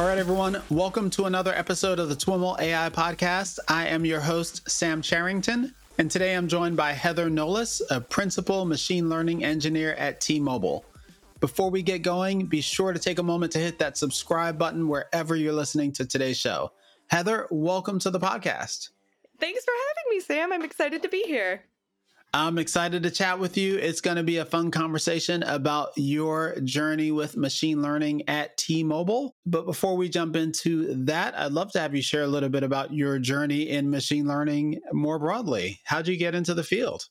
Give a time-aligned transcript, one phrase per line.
[0.00, 3.58] All right, everyone, welcome to another episode of the TWIML AI podcast.
[3.68, 8.64] I am your host, Sam Charrington, and today I'm joined by Heather Nolis, a principal
[8.64, 10.86] machine learning engineer at T Mobile.
[11.40, 14.88] Before we get going, be sure to take a moment to hit that subscribe button
[14.88, 16.72] wherever you're listening to today's show.
[17.08, 18.88] Heather, welcome to the podcast.
[19.38, 20.50] Thanks for having me, Sam.
[20.50, 21.64] I'm excited to be here.
[22.32, 23.76] I'm excited to chat with you.
[23.76, 28.84] It's going to be a fun conversation about your journey with machine learning at T
[28.84, 29.34] Mobile.
[29.46, 32.62] But before we jump into that, I'd love to have you share a little bit
[32.62, 35.80] about your journey in machine learning more broadly.
[35.84, 37.04] How'd you get into the field?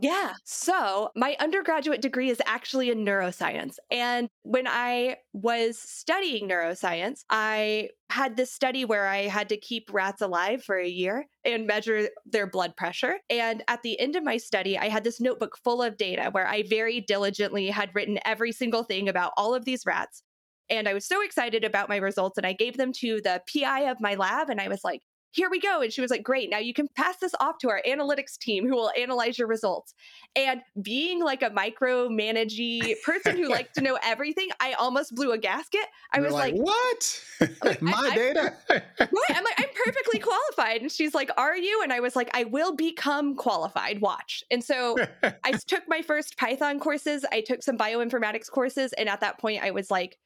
[0.00, 0.34] Yeah.
[0.44, 3.78] So, my undergraduate degree is actually in neuroscience.
[3.90, 9.92] And when I was studying neuroscience, I had this study where I had to keep
[9.92, 13.18] rats alive for a year and measure their blood pressure.
[13.28, 16.46] And at the end of my study, I had this notebook full of data where
[16.46, 20.22] I very diligently had written every single thing about all of these rats.
[20.70, 22.38] And I was so excited about my results.
[22.38, 24.48] And I gave them to the PI of my lab.
[24.48, 25.82] And I was like, here we go.
[25.82, 26.50] And she was like, great.
[26.50, 29.94] Now you can pass this off to our analytics team who will analyze your results.
[30.34, 35.38] And being like a micromanagey person who likes to know everything, I almost blew a
[35.38, 35.86] gasket.
[36.12, 37.24] I You're was like, what?
[37.62, 38.54] like, My I- data?
[38.70, 38.82] right.
[39.00, 40.82] I'm like, I'm perfectly qualified.
[40.82, 41.80] And she's like, Are you?
[41.82, 44.00] And I was like, I will become qualified.
[44.00, 44.42] Watch.
[44.50, 47.24] And so I took my first Python courses.
[47.30, 48.92] I took some bioinformatics courses.
[48.94, 50.18] And at that point, I was like,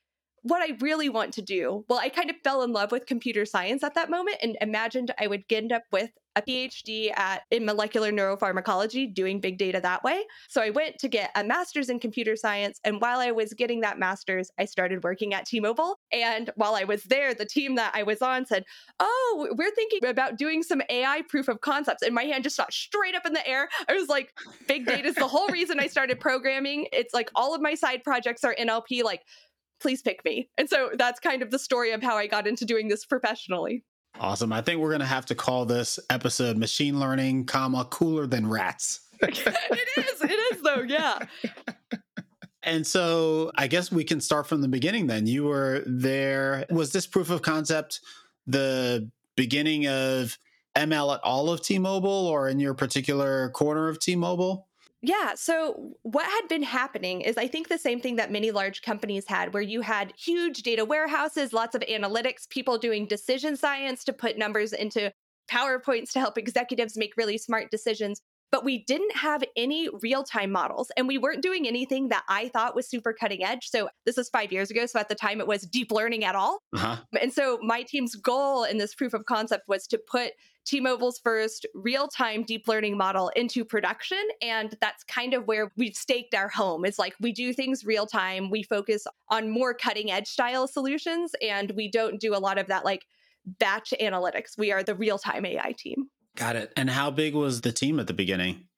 [0.43, 1.85] what I really want to do.
[1.89, 5.13] Well, I kind of fell in love with computer science at that moment and imagined
[5.19, 10.03] I would end up with a PhD at in molecular neuropharmacology doing big data that
[10.03, 10.25] way.
[10.49, 13.81] So I went to get a master's in computer science and while I was getting
[13.81, 17.93] that master's, I started working at T-Mobile and while I was there, the team that
[17.95, 18.65] I was on said,
[18.99, 22.73] "Oh, we're thinking about doing some AI proof of concepts." And my hand just shot
[22.73, 23.69] straight up in the air.
[23.89, 24.33] I was like,
[24.67, 26.87] "Big data is the whole reason I started programming.
[26.93, 29.23] It's like all of my side projects are NLP like
[29.83, 30.49] please pick me.
[30.57, 33.85] And so that's kind of the story of how I got into doing this professionally.
[34.21, 34.53] Awesome.
[34.53, 38.49] I think we're going to have to call this episode Machine Learning, comma, cooler than
[38.49, 39.01] rats.
[39.23, 39.39] it
[39.97, 40.23] is.
[40.23, 40.83] It is though.
[40.83, 41.19] Yeah.
[42.65, 45.27] And so I guess we can start from the beginning then.
[45.27, 46.65] You were there.
[46.71, 48.01] Was this proof of concept
[48.47, 50.39] the beginning of
[50.77, 54.69] ML at all of T Mobile or in your particular corner of T Mobile?
[55.05, 55.35] Yeah.
[55.35, 59.25] So, what had been happening is I think the same thing that many large companies
[59.27, 64.13] had, where you had huge data warehouses, lots of analytics, people doing decision science to
[64.13, 65.13] put numbers into
[65.51, 68.23] PowerPoints to help executives make really smart decisions.
[68.53, 72.49] But we didn't have any real time models and we weren't doing anything that I
[72.49, 73.69] thought was super cutting edge.
[73.69, 74.87] So, this was five years ago.
[74.87, 76.61] So, at the time, it was deep learning at all.
[76.75, 76.99] Uh-huh.
[77.21, 80.33] And so, my team's goal in this proof of concept was to put
[80.65, 84.23] T Mobile's first real time deep learning model into production.
[84.41, 86.85] And that's kind of where we've staked our home.
[86.85, 91.33] It's like we do things real time, we focus on more cutting edge style solutions,
[91.43, 93.07] and we don't do a lot of that like
[93.45, 94.57] batch analytics.
[94.57, 96.09] We are the real time AI team.
[96.37, 96.73] Got it.
[96.77, 98.69] And how big was the team at the beginning?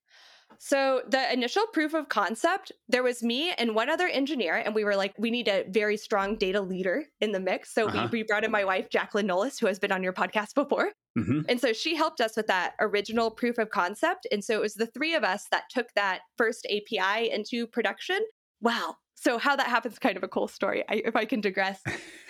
[0.59, 4.85] So the initial proof of concept, there was me and one other engineer, and we
[4.85, 7.75] were like, we need a very strong data leader in the mix.
[7.75, 8.09] So Uh-huh.
[8.11, 10.93] we, we brought in my wife, Jacqueline Nolis, who has been on your podcast before.
[11.17, 14.27] hmm And so she helped us with that original proof of concept.
[14.33, 18.21] And so it was the three of us that took that first API into production.
[18.61, 18.97] Wow.
[19.25, 21.83] So how that happens kind of a cool story, I, if I can digress.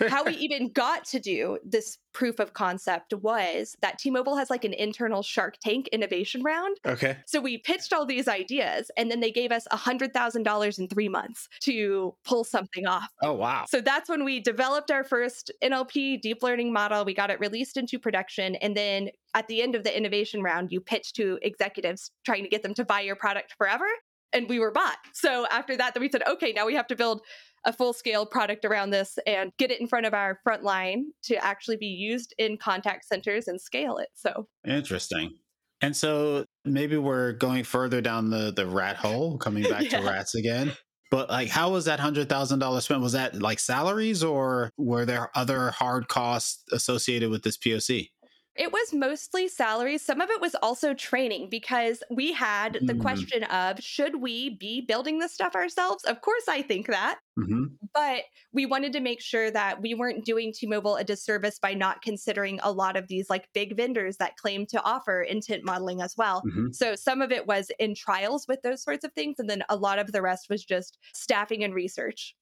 [0.07, 4.63] how we even got to do this proof of concept was that T-Mobile has like
[4.63, 6.77] an internal Shark Tank innovation round.
[6.85, 7.17] Okay.
[7.27, 11.49] So we pitched all these ideas and then they gave us $100,000 in three months
[11.63, 13.11] to pull something off.
[13.21, 13.65] Oh, wow.
[13.67, 17.03] So that's when we developed our first NLP deep learning model.
[17.03, 18.55] We got it released into production.
[18.55, 22.49] And then at the end of the innovation round, you pitch to executives trying to
[22.49, 23.85] get them to buy your product forever.
[24.33, 24.97] And we were bought.
[25.13, 27.21] So after that, then we said, okay, now we have to build
[27.65, 31.07] a full scale product around this and get it in front of our front line
[31.23, 34.09] to actually be used in contact centers and scale it.
[34.13, 35.35] So Interesting.
[35.81, 40.35] And so maybe we're going further down the, the rat hole, coming back to rats
[40.35, 40.71] again.
[41.11, 43.01] But like, how was that hundred thousand dollars spent?
[43.01, 48.09] Was that like salaries, or were there other hard costs associated with this POC?
[48.55, 50.01] It was mostly salaries.
[50.01, 53.01] Some of it was also training because we had the Mm.
[53.01, 56.03] question of should we be building this stuff ourselves?
[56.05, 57.19] Of course, I think that.
[57.37, 58.23] hmm But
[58.53, 62.01] we wanted to make sure that we weren't doing T Mobile a disservice by not
[62.01, 66.15] considering a lot of these like big vendors that claim to offer intent modeling as
[66.17, 66.43] well.
[66.43, 69.37] hmm So some of it was in trials with those sorts of things.
[69.39, 72.35] And then a lot of the rest was just staffing and research.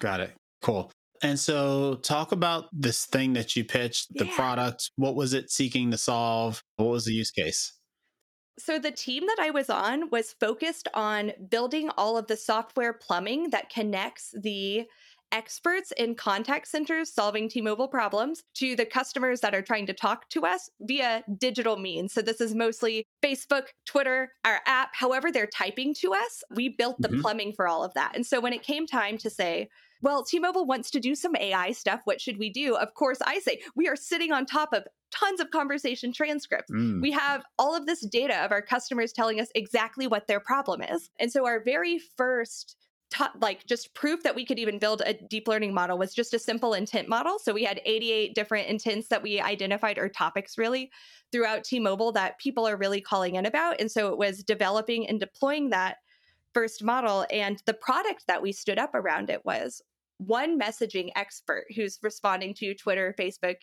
[0.00, 0.36] Got it.
[0.62, 0.90] Cool.
[1.22, 4.34] And so, talk about this thing that you pitched, the Yeah.
[4.34, 4.90] product.
[4.96, 6.62] What was it seeking to solve?
[6.76, 7.72] What was the use case?
[8.58, 12.92] So, the team that I was on was focused on building all of the software
[12.92, 14.88] plumbing that connects the
[15.32, 20.28] experts in contact centers solving T-Mobile problems to the customers that are trying to talk
[20.30, 22.12] to us via digital means.
[22.12, 26.42] So this is mostly Facebook, Twitter, our app, however they're typing to us.
[26.54, 27.20] We built the mm-hmm.
[27.20, 28.12] plumbing for all of that.
[28.14, 29.68] And so when it came time to say,
[30.02, 32.00] well, T Mobile wants to do some AI stuff.
[32.04, 32.76] What should we do?
[32.76, 36.70] Of course, I say we are sitting on top of tons of conversation transcripts.
[36.70, 37.00] Mm.
[37.00, 40.82] We have all of this data of our customers telling us exactly what their problem
[40.82, 41.10] is.
[41.18, 42.76] And so, our very first
[43.10, 46.34] Ta- like just proof that we could even build a deep learning model was just
[46.34, 47.38] a simple intent model.
[47.38, 50.90] So we had 88 different intents that we identified or topics really
[51.32, 53.80] throughout T-Mobile that people are really calling in about.
[53.80, 55.96] And so it was developing and deploying that
[56.54, 57.26] first model.
[57.30, 59.82] And the product that we stood up around it was
[60.18, 63.56] one messaging expert who's responding to Twitter, Facebook,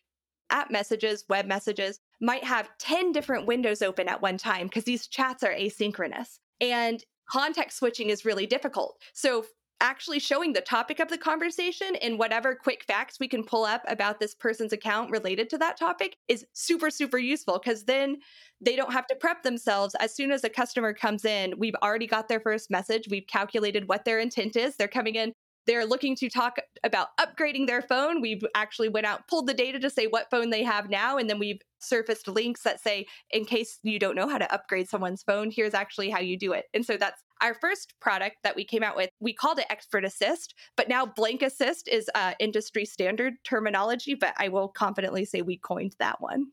[0.49, 5.07] app messages, web messages, might have 10 different windows open at one time because these
[5.07, 6.39] chats are asynchronous.
[6.61, 8.97] And context switching is really difficult.
[9.13, 9.45] So,
[9.81, 13.81] actually showing the topic of the conversation and whatever quick facts we can pull up
[13.87, 18.17] about this person's account related to that topic is super, super useful because then
[18.61, 19.95] they don't have to prep themselves.
[19.99, 23.07] As soon as a customer comes in, we've already got their first message.
[23.09, 24.75] We've calculated what their intent is.
[24.77, 25.33] They're coming in
[25.65, 28.21] they're looking to talk about upgrading their phone.
[28.21, 31.29] We've actually went out, pulled the data to say what phone they have now, and
[31.29, 35.23] then we've surfaced links that say, in case you don't know how to upgrade someone's
[35.23, 36.65] phone, here's actually how you do it.
[36.73, 39.09] And so that's our first product that we came out with.
[39.19, 44.33] We called it Expert Assist, but now Blank Assist is uh, industry standard terminology, but
[44.37, 46.47] I will confidently say we coined that one.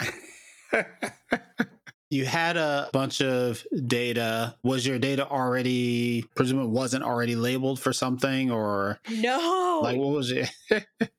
[2.08, 4.54] You had a bunch of data.
[4.62, 9.00] Was your data already, presumably, wasn't already labeled for something or?
[9.10, 9.80] No.
[9.82, 10.48] Like, what was it?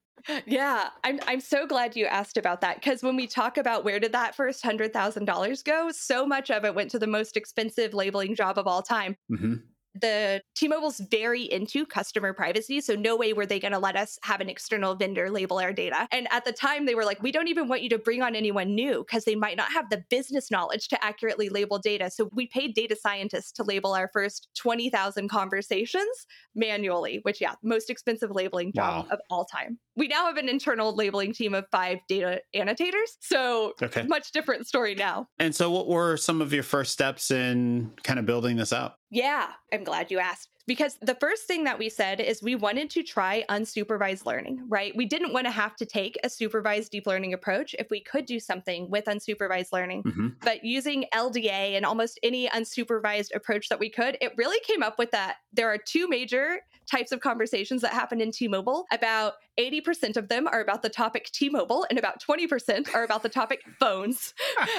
[0.46, 4.00] yeah, I'm I'm so glad you asked about that because when we talk about where
[4.00, 7.38] did that first hundred thousand dollars go, so much of it went to the most
[7.38, 9.16] expensive labeling job of all time.
[9.32, 9.56] Mm-hmm
[10.02, 14.18] the T-Mobile's very into customer privacy, so no way were they going to let us
[14.24, 16.08] have an external vendor label our data.
[16.12, 18.36] And at the time they were like, "We don't even want you to bring on
[18.36, 22.30] anyone new because they might not have the business knowledge to accurately label data." So
[22.34, 28.32] we paid data scientists to label our first 20,000 conversations manually, which yeah, most expensive
[28.32, 29.12] labeling job wow.
[29.12, 29.80] of all time.
[29.98, 33.18] We now have an internal labeling team of 5 data annotators.
[33.20, 34.04] So okay.
[34.04, 35.28] much different story now.
[35.40, 38.94] And so what were some of your first steps in kind of building this out?
[39.10, 40.50] Yeah, I'm glad you asked.
[40.68, 44.94] Because the first thing that we said is we wanted to try unsupervised learning, right?
[44.98, 48.26] We didn't want to have to take a supervised deep learning approach if we could
[48.26, 50.04] do something with unsupervised learning.
[50.04, 50.28] Mm-hmm.
[50.42, 55.00] But using LDA and almost any unsupervised approach that we could, it really came up
[55.00, 58.86] with that there are two major types of conversations that happen in T Mobile.
[58.92, 63.24] About 80% of them are about the topic T Mobile, and about 20% are about
[63.24, 64.34] the topic phones.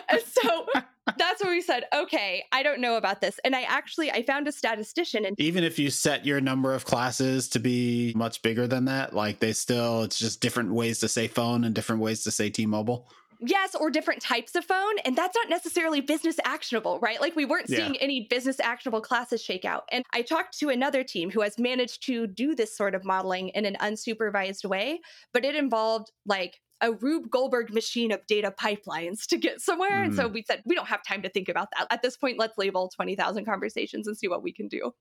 [0.08, 0.66] and so
[1.18, 3.38] that's where we said, okay, I don't know about this.
[3.44, 6.84] And I actually I found a statistician and even if you set your number of
[6.84, 11.08] classes to be much bigger than that, like they still it's just different ways to
[11.08, 13.08] say phone and different ways to say T-Mobile.
[13.40, 14.98] Yes, or different types of phone.
[15.04, 17.20] And that's not necessarily business actionable, right?
[17.20, 18.00] Like we weren't seeing yeah.
[18.00, 19.84] any business actionable classes shake out.
[19.92, 23.50] And I talked to another team who has managed to do this sort of modeling
[23.50, 25.00] in an unsupervised way,
[25.32, 29.90] but it involved like a Rube Goldberg machine of data pipelines to get somewhere.
[29.90, 30.04] Mm.
[30.06, 30.34] And so mm.
[30.34, 31.86] we said, we don't have time to think about that.
[31.90, 34.92] At this point, let's label 20,000 conversations and see what we can do.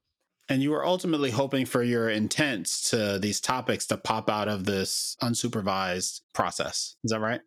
[0.49, 4.63] And you were ultimately hoping for your intents to these topics to pop out of
[4.63, 6.95] this unsupervised process.
[7.03, 7.41] Is that right?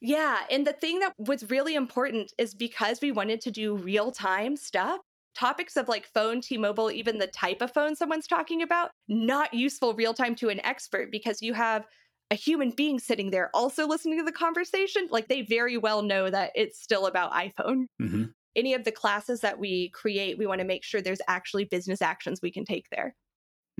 [0.00, 0.38] Yeah.
[0.50, 4.56] And the thing that was really important is because we wanted to do real time
[4.56, 5.00] stuff,
[5.36, 9.52] topics of like phone, T Mobile, even the type of phone someone's talking about, not
[9.52, 11.84] useful real time to an expert because you have
[12.30, 16.30] a human being sitting there also listening to the conversation, like they very well know
[16.30, 17.86] that it's still about iPhone.
[18.00, 18.24] Mm-hmm.
[18.56, 22.00] Any of the classes that we create, we want to make sure there's actually business
[22.00, 23.14] actions we can take there.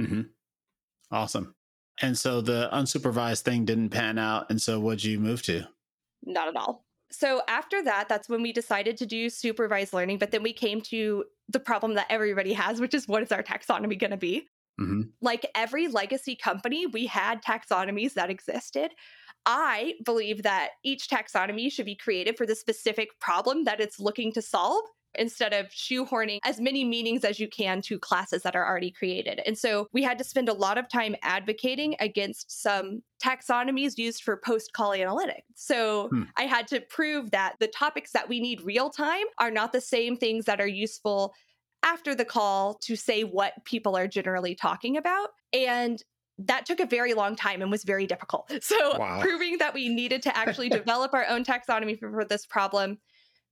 [0.01, 0.23] Mm-hmm.
[1.11, 1.55] Awesome.
[2.03, 4.51] And so the unsupervised thing didn't pan out.
[4.51, 5.65] And so what'd you move to?
[6.25, 6.85] Not at all.
[7.11, 10.19] So after that, that's when we decided to do supervised learning.
[10.19, 13.43] But then we came to the problem that everybody has, which is what is our
[13.43, 14.49] taxonomy going to be?
[14.81, 15.03] Mm-hmm.
[15.21, 18.93] Like every legacy company, we had taxonomies that existed.
[19.45, 24.33] I believe that each taxonomy should be created for the specific problem that it's looking
[24.35, 24.85] to solve
[25.19, 29.41] instead of shoehorning as many meanings as you can to classes that are already created.
[29.47, 34.23] And so we had to spend a lot of time advocating against some taxonomies used
[34.23, 35.43] for post call analytics.
[35.55, 36.23] So hmm.
[36.37, 39.81] I had to prove that the topics that we need real time are not the
[39.81, 41.35] same things that are useful
[41.83, 45.31] after the call to say what people are generally talking about.
[45.53, 46.03] And
[46.47, 48.51] that took a very long time and was very difficult.
[48.63, 49.21] So, wow.
[49.21, 52.99] proving that we needed to actually develop our own taxonomy for, for this problem,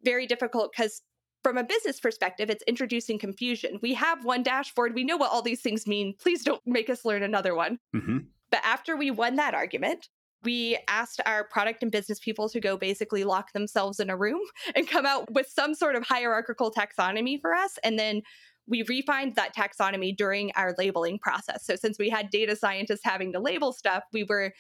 [0.05, 1.03] very difficult because
[1.42, 3.78] from a business perspective, it's introducing confusion.
[3.83, 4.95] We have one dashboard.
[4.95, 6.14] We know what all these things mean.
[6.21, 7.78] Please don't make us learn another one.
[7.95, 8.18] Mm-hmm.
[8.50, 10.09] But after we won that argument,
[10.42, 14.40] we asked our product and business people to go basically lock themselves in a room
[14.75, 17.78] and come out with some sort of hierarchical taxonomy for us.
[17.83, 18.23] And then
[18.66, 21.64] we refined that taxonomy during our labeling process.
[21.64, 24.52] So, since we had data scientists having to label stuff, we were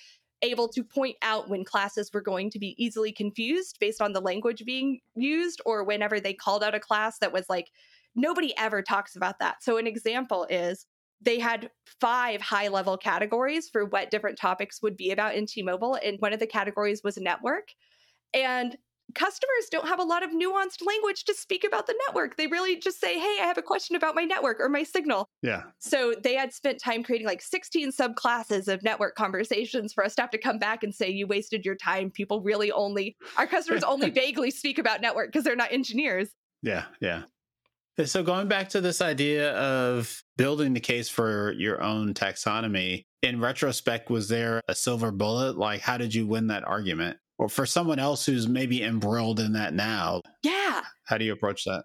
[0.42, 4.20] able to point out when classes were going to be easily confused based on the
[4.20, 7.70] language being used, or whenever they called out a class that was like,
[8.14, 9.62] nobody ever talks about that.
[9.62, 10.86] So, an example is
[11.20, 15.62] they had five high level categories for what different topics would be about in T
[15.62, 15.98] Mobile.
[16.02, 17.68] And one of the categories was network.
[18.34, 18.76] And
[19.14, 22.36] customers don't have a lot of nuanced language to speak about the network.
[22.36, 25.28] They really just say, Hey, I have a question about my network or my signal.
[25.42, 25.62] Yeah.
[25.78, 30.22] So they had spent time creating like 16 subclasses of network conversations for us to
[30.22, 32.10] have to come back and say, You wasted your time.
[32.10, 36.30] People really only, our customers only vaguely speak about network because they're not engineers.
[36.62, 36.84] Yeah.
[37.00, 37.22] Yeah.
[37.98, 43.04] Eh, so going back to this idea of building the case for your own taxonomy,
[43.22, 45.58] in retrospect, was there a silver bullet?
[45.58, 47.18] Like, how did you win that argument?
[47.38, 50.82] Or for someone else who's maybe embroiled in that now, yeah.
[51.04, 51.84] How do you approach that?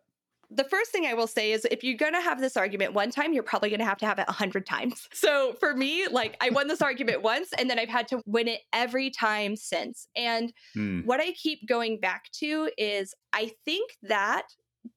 [0.55, 3.09] the first thing I will say is if you're going to have this argument one
[3.09, 5.07] time, you're probably going to have to have it a hundred times.
[5.23, 8.47] So for me, like I won this argument once and then I've had to win
[8.47, 10.07] it every time since.
[10.17, 11.01] And hmm.
[11.01, 14.43] what I keep going back to is I think that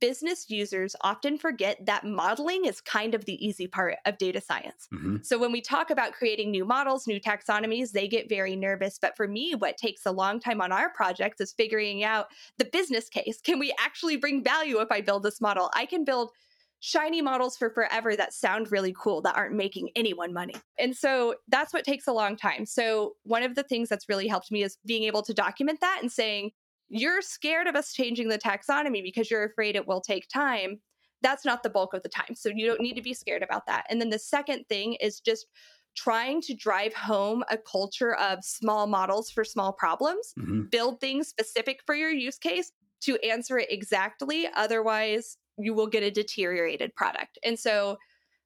[0.00, 4.88] business users often forget that modeling is kind of the easy part of data science.
[4.93, 5.16] Mm-hmm.
[5.23, 8.99] So when we talk about creating new models, new taxonomies, they get very nervous.
[9.00, 12.26] But for me, what takes a long time on our projects is figuring out
[12.59, 13.40] the business case.
[13.40, 15.71] Can we actually bring value if I build this model?
[15.75, 16.31] I can build
[16.81, 20.55] shiny models for forever that sound really cool that aren't making anyone money.
[20.78, 22.66] And so that's what takes a long time.
[22.66, 25.99] So one of the things that's really helped me is being able to document that
[26.02, 26.50] and saying,
[26.88, 30.81] you're scared of us changing the taxonomy because you're afraid it will take time.
[31.23, 32.35] That's not the bulk of the time.
[32.35, 33.87] So you don't need to be scared about that.
[33.90, 35.47] And then the second thing is just
[35.97, 40.64] trying to drive home a culture of small models for small problems, mm-hmm.
[40.71, 44.47] build things specific for your use case to answer it exactly.
[44.55, 47.38] Otherwise, you will get a deteriorated product.
[47.43, 47.97] And so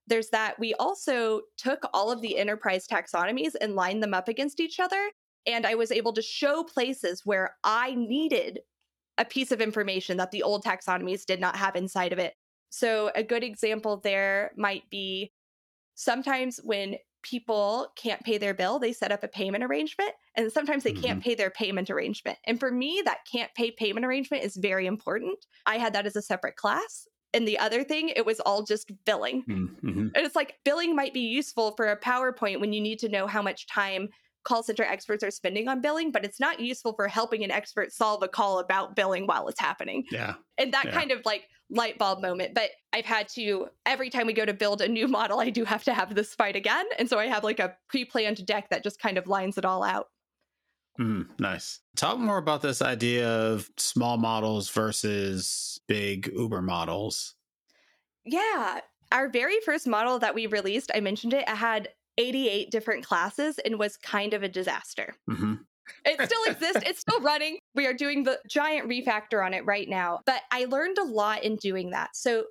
[0.06, 0.58] there's that.
[0.58, 5.10] We also took all of the enterprise taxonomies and lined them up against each other
[5.46, 8.60] and I was able to show places where I needed
[9.18, 12.34] a piece of information that the old taxonomies did not have inside of it.
[12.70, 15.32] So, a good example there might be
[15.94, 20.84] sometimes when people can't pay their bill, they set up a payment arrangement, and sometimes
[20.84, 21.02] they mm-hmm.
[21.02, 22.38] can't pay their payment arrangement.
[22.44, 25.38] And for me, that can't pay payment arrangement is very important.
[25.66, 27.06] I had that as a separate class.
[27.32, 29.44] And the other thing, it was all just billing.
[29.44, 30.08] Mm-hmm.
[30.14, 33.26] And it's like billing might be useful for a PowerPoint when you need to know
[33.26, 34.08] how much time
[34.44, 37.92] call center experts are spending on billing, but it's not useful for helping an expert
[37.92, 40.04] solve a call about billing while it's happening.
[40.10, 40.34] Yeah.
[40.58, 40.92] And that yeah.
[40.92, 42.54] kind of like light bulb moment.
[42.54, 45.64] But I've had to, every time we go to build a new model, I do
[45.64, 46.86] have to have this fight again.
[46.98, 49.64] And so I have like a pre planned deck that just kind of lines it
[49.64, 50.06] all out.
[50.98, 51.80] Mm, nice.
[51.96, 57.34] Talk more about this idea of small models versus big Uber models.
[58.24, 58.80] Yeah.
[59.12, 61.88] Our very first model that we released, I mentioned it, it had
[62.18, 65.14] 88 different classes and was kind of a disaster.
[65.28, 65.54] Mm-hmm.
[66.04, 66.82] It still exists.
[66.86, 67.58] It's still running.
[67.74, 70.20] We are doing the giant refactor on it right now.
[70.26, 72.10] But I learned a lot in doing that.
[72.14, 72.44] So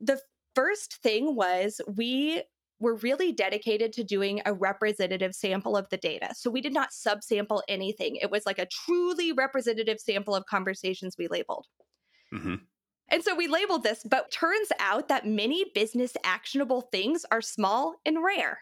[0.00, 0.20] the
[0.54, 2.42] first thing was we
[2.80, 6.34] were really dedicated to doing a representative sample of the data.
[6.34, 8.16] So we did not subsample anything.
[8.16, 11.66] It was like a truly representative sample of conversations we labeled.
[12.32, 12.56] Mm-hmm.
[13.10, 17.96] And so we labeled this, but turns out that many business actionable things are small
[18.04, 18.60] and rare.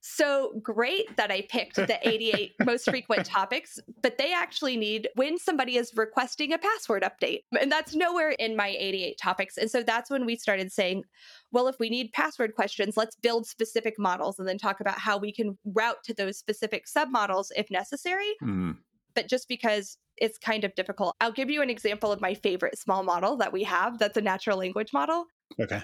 [0.00, 5.38] So great that I picked the 88 most frequent topics, but they actually need when
[5.38, 7.40] somebody is requesting a password update.
[7.60, 9.56] And that's nowhere in my 88 topics.
[9.56, 11.04] And so that's when we started saying,
[11.50, 15.18] well, if we need password questions, let's build specific models and then talk about how
[15.18, 18.34] we can route to those specific submodels if necessary.
[18.42, 18.76] Mm.
[19.14, 22.78] But just because it's kind of difficult, I'll give you an example of my favorite
[22.78, 25.26] small model that we have that's a natural language model.
[25.60, 25.82] Okay.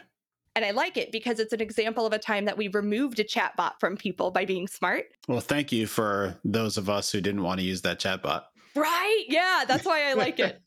[0.57, 3.25] And I like it because it's an example of a time that we removed a
[3.25, 5.07] chatbot from people by being smart.
[5.27, 8.43] Well, thank you for those of us who didn't want to use that chatbot.
[8.77, 9.25] Right.
[9.29, 9.65] Yeah.
[9.67, 10.61] That's why I like it.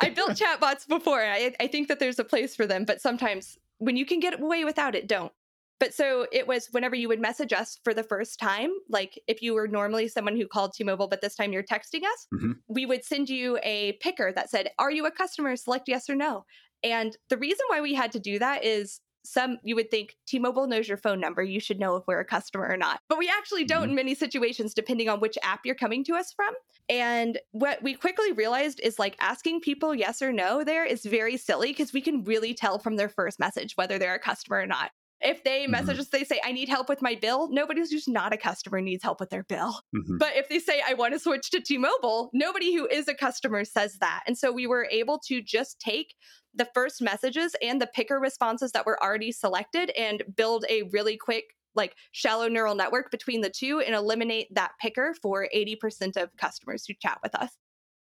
[0.00, 1.22] I built chatbots before.
[1.22, 4.40] I, I think that there's a place for them, but sometimes when you can get
[4.40, 5.32] away without it, don't.
[5.80, 9.42] But so it was whenever you would message us for the first time, like if
[9.42, 12.52] you were normally someone who called T Mobile, but this time you're texting us, mm-hmm.
[12.68, 15.56] we would send you a picker that said, Are you a customer?
[15.56, 16.44] Select yes or no.
[16.84, 20.66] And the reason why we had to do that is some you would think T-Mobile
[20.66, 23.00] knows your phone number, you should know if we're a customer or not.
[23.08, 23.90] But we actually don't mm-hmm.
[23.90, 26.54] in many situations depending on which app you're coming to us from.
[26.88, 31.36] And what we quickly realized is like asking people yes or no there is very
[31.36, 34.66] silly because we can really tell from their first message whether they're a customer or
[34.66, 34.90] not.
[35.22, 36.00] If they message mm-hmm.
[36.00, 37.48] us, they say, I need help with my bill.
[37.50, 39.80] Nobody who's not a customer needs help with their bill.
[39.94, 40.18] Mm-hmm.
[40.18, 43.14] But if they say, I want to switch to T Mobile, nobody who is a
[43.14, 44.22] customer says that.
[44.26, 46.14] And so we were able to just take
[46.54, 51.16] the first messages and the picker responses that were already selected and build a really
[51.16, 56.36] quick like shallow neural network between the two and eliminate that picker for 80% of
[56.36, 57.50] customers who chat with us.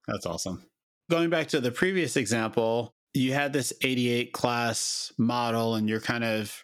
[0.07, 0.65] That's awesome.
[1.11, 6.25] Going back to the previous example, you had this 88 class model and you're kind
[6.25, 6.63] of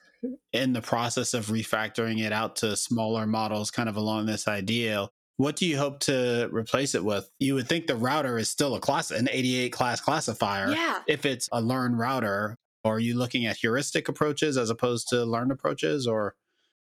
[0.53, 5.09] in the process of refactoring it out to smaller models kind of along this idea.
[5.37, 7.29] What do you hope to replace it with?
[7.39, 10.71] You would think the router is still a class, an 88 class classifier.
[10.71, 11.01] Yeah.
[11.07, 15.25] If it's a learn router, or are you looking at heuristic approaches as opposed to
[15.25, 16.35] learn approaches or?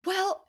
[0.04, 0.43] Well,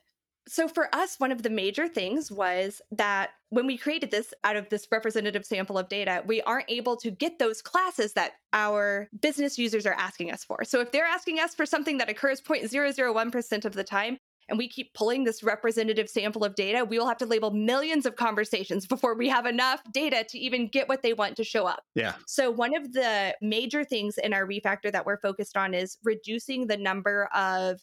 [0.47, 4.55] so for us, one of the major things was that when we created this out
[4.55, 9.07] of this representative sample of data, we aren't able to get those classes that our
[9.21, 10.63] business users are asking us for.
[10.63, 14.67] So if they're asking us for something that occurs 0.001% of the time, and we
[14.67, 18.85] keep pulling this representative sample of data, we will have to label millions of conversations
[18.85, 21.83] before we have enough data to even get what they want to show up.
[21.95, 22.13] Yeah.
[22.27, 26.67] So, one of the major things in our refactor that we're focused on is reducing
[26.67, 27.81] the number of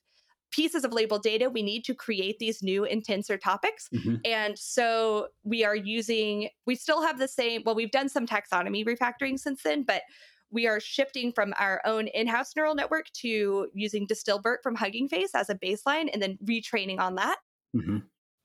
[0.52, 3.88] pieces of labeled data we need to create these new intenser topics.
[3.92, 4.16] Mm-hmm.
[4.25, 8.87] And so we are using, we still have the same, well, we've done some taxonomy
[8.87, 10.02] refactoring since then, but
[10.50, 15.35] we are shifting from our own in-house neural network to using DistilBERT from Hugging Face
[15.35, 17.38] as a baseline and then retraining on that.
[17.75, 17.99] Mm-hmm.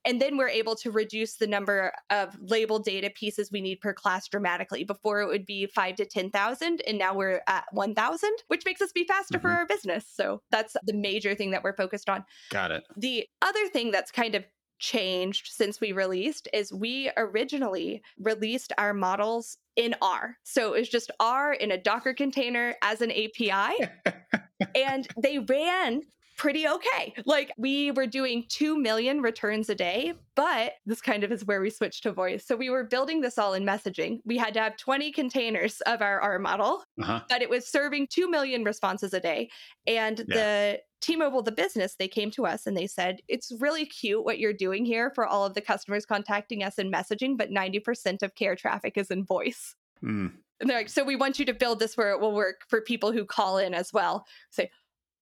[0.07, 3.93] And then we're able to reduce the number of labeled data pieces we need per
[3.93, 4.85] class dramatically.
[4.85, 8.93] Before it would be five to 10,000, and now we're at 1,000, which makes us
[8.93, 9.45] be faster mm-hmm.
[9.45, 10.05] for our business.
[10.09, 12.23] So that's the major thing that we're focused on.
[12.51, 12.83] Got it.
[12.95, 14.45] The other thing that's kind of
[14.79, 20.37] changed since we released is we originally released our models in R.
[20.43, 23.89] So it was just R in a Docker container as an API.
[24.75, 26.01] and they ran
[26.37, 27.13] pretty okay.
[27.25, 31.59] Like we were doing 2 million returns a day, but this kind of is where
[31.59, 32.45] we switched to voice.
[32.45, 34.19] So we were building this all in messaging.
[34.23, 37.21] We had to have 20 containers of our R model, uh-huh.
[37.27, 39.49] but it was serving 2 million responses a day.
[39.87, 40.35] And yeah.
[40.35, 44.39] the T-Mobile the business, they came to us and they said, "It's really cute what
[44.39, 48.35] you're doing here for all of the customers contacting us in messaging, but 90% of
[48.35, 50.33] care traffic is in voice." Mm.
[50.59, 52.81] And they're like, "So we want you to build this where it will work for
[52.81, 54.71] people who call in as well." Say,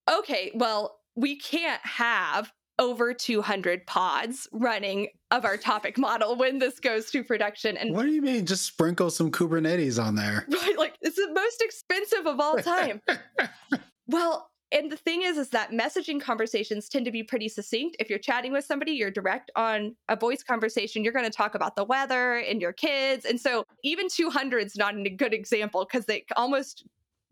[0.09, 6.79] "Okay, well, we can't have over 200 pods running of our topic model when this
[6.79, 7.77] goes to production.
[7.77, 8.45] And what do you mean?
[8.45, 10.45] Just sprinkle some Kubernetes on there.
[10.65, 10.77] Right.
[10.77, 13.01] Like it's the most expensive of all time.
[14.07, 17.95] well, and the thing is, is that messaging conversations tend to be pretty succinct.
[17.99, 21.55] If you're chatting with somebody, you're direct on a voice conversation, you're going to talk
[21.55, 23.25] about the weather and your kids.
[23.25, 26.85] And so even 200 is not a good example because they almost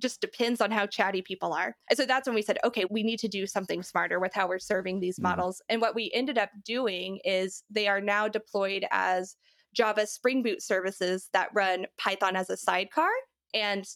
[0.04, 1.76] just depends on how chatty people are.
[1.89, 4.48] And so that's when we said, okay, we need to do something smarter with how
[4.48, 5.24] we're serving these mm.
[5.24, 5.62] models.
[5.70, 9.38] And what we ended up doing is they are now deployed as
[9.74, 13.10] Java Spring Boot services that run Python as a sidecar.
[13.54, 13.88] And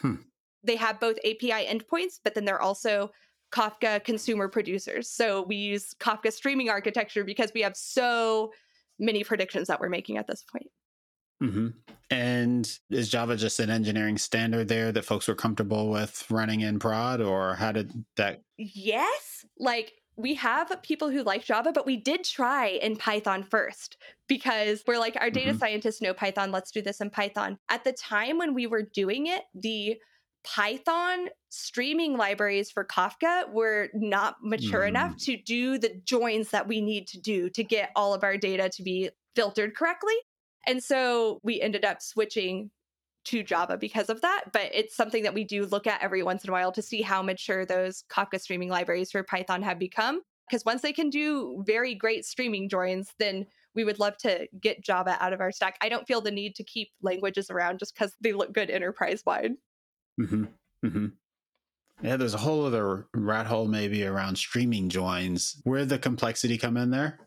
[0.00, 0.16] hmm.
[0.64, 3.10] they have both API endpoints, but then they're also
[3.52, 5.08] Kafka consumer producers.
[5.08, 8.52] So we use Kafka streaming architecture because we have so
[8.98, 10.66] many predictions that we're making at this point.
[11.42, 11.68] Mm-hmm.
[12.10, 16.78] And is Java just an engineering standard there that folks were comfortable with running in
[16.78, 18.42] prod, or how did that?
[18.58, 23.96] Yes, like we have people who like Java, but we did try in Python first
[24.28, 25.58] because we're like, our data mm-hmm.
[25.58, 26.52] scientists know Python.
[26.52, 27.58] Let's do this in Python.
[27.70, 29.96] At the time when we were doing it, the
[30.44, 34.88] Python streaming libraries for Kafka were not mature mm.
[34.88, 38.36] enough to do the joins that we need to do to get all of our
[38.36, 40.14] data to be filtered correctly.
[40.66, 42.70] And so we ended up switching
[43.24, 44.44] to Java because of that.
[44.52, 47.02] But it's something that we do look at every once in a while to see
[47.02, 50.20] how mature those Kafka streaming libraries for Python have become.
[50.48, 54.82] Because once they can do very great streaming joins, then we would love to get
[54.82, 55.78] Java out of our stack.
[55.80, 59.22] I don't feel the need to keep languages around just because they look good enterprise
[59.24, 59.52] wide.
[60.20, 60.44] Mm-hmm.
[60.84, 61.06] Mm-hmm.
[62.02, 65.60] Yeah, there's a whole other rat hole maybe around streaming joins.
[65.64, 67.20] Where the complexity come in there?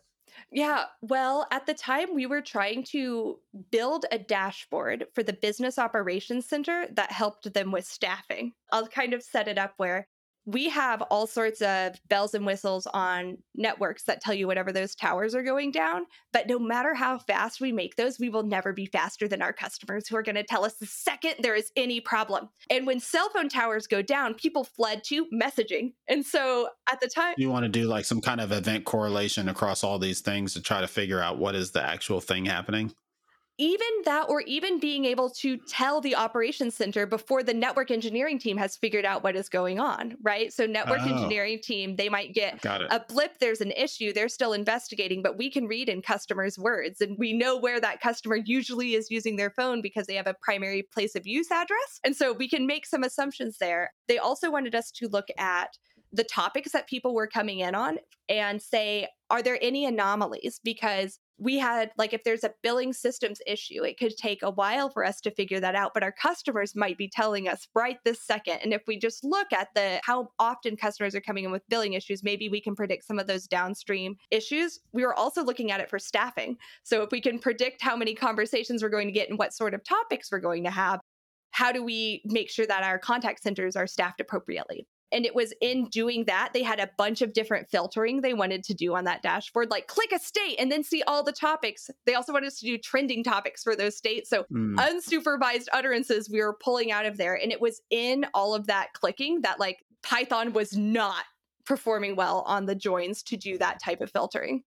[0.52, 0.84] Yeah.
[1.02, 3.38] Well, at the time, we were trying to
[3.70, 8.52] build a dashboard for the Business Operations Center that helped them with staffing.
[8.72, 10.06] I'll kind of set it up where
[10.46, 14.94] we have all sorts of bells and whistles on networks that tell you whatever those
[14.94, 16.06] towers are going down.
[16.32, 19.52] But no matter how fast we make those, we will never be faster than our
[19.52, 22.48] customers who are going to tell us the second there is any problem.
[22.70, 25.94] And when cell phone towers go down, people fled to messaging.
[26.08, 29.48] And so at the time, you want to do like some kind of event correlation
[29.48, 32.92] across all these things to try to figure out what is the actual thing happening
[33.58, 38.38] even that or even being able to tell the operations center before the network engineering
[38.38, 40.52] team has figured out what is going on right?
[40.52, 41.08] So network oh.
[41.08, 45.50] engineering team they might get a blip there's an issue they're still investigating but we
[45.50, 49.50] can read in customers words and we know where that customer usually is using their
[49.50, 52.86] phone because they have a primary place of use address and so we can make
[52.86, 53.92] some assumptions there.
[54.08, 55.76] They also wanted us to look at
[56.12, 60.60] the topics that people were coming in on and say, are there any anomalies?
[60.62, 64.88] Because we had like if there's a billing systems issue it could take a while
[64.88, 68.22] for us to figure that out but our customers might be telling us right this
[68.22, 71.68] second and if we just look at the how often customers are coming in with
[71.68, 74.80] billing issues maybe we can predict some of those downstream issues.
[74.92, 76.56] We were also looking at it for staffing.
[76.82, 79.74] So if we can predict how many conversations we're going to get and what sort
[79.74, 81.00] of topics we're going to have
[81.50, 85.52] how do we make sure that our contact centers are staffed appropriately and it was
[85.60, 89.04] in doing that, they had a bunch of different filtering they wanted to do on
[89.04, 91.90] that dashboard, like click a state and then see all the topics.
[92.06, 94.28] They also wanted us to do trending topics for those states.
[94.28, 94.74] So mm.
[94.76, 97.34] unsupervised utterances we were pulling out of there.
[97.34, 101.24] And it was in all of that clicking that like Python was not
[101.64, 104.62] performing well on the joins to do that type of filtering.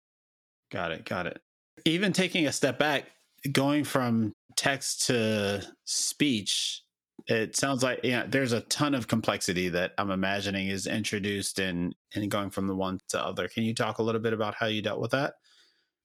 [0.71, 1.06] Got it.
[1.06, 1.41] Got it.
[1.86, 3.06] Even taking a step back,
[3.52, 6.84] going from text to speech
[7.30, 11.94] it sounds like yeah there's a ton of complexity that i'm imagining is introduced in
[12.13, 13.48] in going from the one to other.
[13.48, 15.36] Can you talk a little bit about how you dealt with that?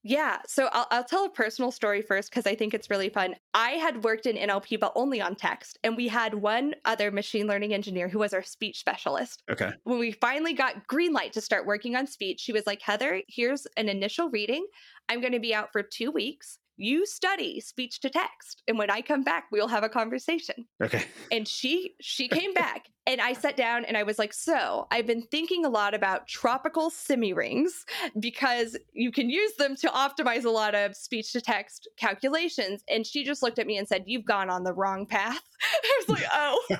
[0.02, 3.34] Yeah so i'll, I'll tell a personal story first because i think it's really fun.
[3.54, 7.46] I had worked in nlp but only on text and we had one other machine
[7.46, 9.42] learning engineer who was our speech specialist.
[9.50, 9.70] Okay.
[9.84, 13.22] When we finally got green light to start working on speech she was like heather
[13.28, 14.66] here's an initial reading.
[15.08, 18.90] I'm going to be out for two weeks you study speech to text and when
[18.90, 20.66] i come back we'll have a conversation.
[20.82, 21.04] Okay.
[21.30, 25.06] And she she came back and i sat down and i was like so i've
[25.06, 27.84] been thinking a lot about tropical semi-rings
[28.18, 32.82] because you can use them to optimize a lot of speech to text calculations.
[32.88, 35.40] And she just looked at me and said you've gone on the wrong path.
[35.62, 36.64] I was like oh.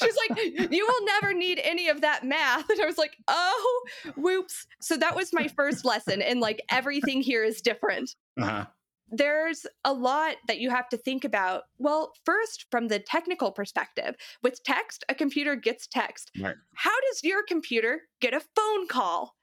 [0.00, 2.68] She's like you will never need any of that math.
[2.70, 3.84] And i was like oh
[4.16, 4.66] whoops.
[4.80, 8.14] So that was my first lesson and like everything here is different.
[8.40, 8.66] Uh-huh
[9.10, 11.64] there's a lot that you have to think about.
[11.78, 16.30] Well, first, from the technical perspective, with text, a computer gets text.
[16.40, 16.56] Right.
[16.74, 19.34] How does your computer get a phone call?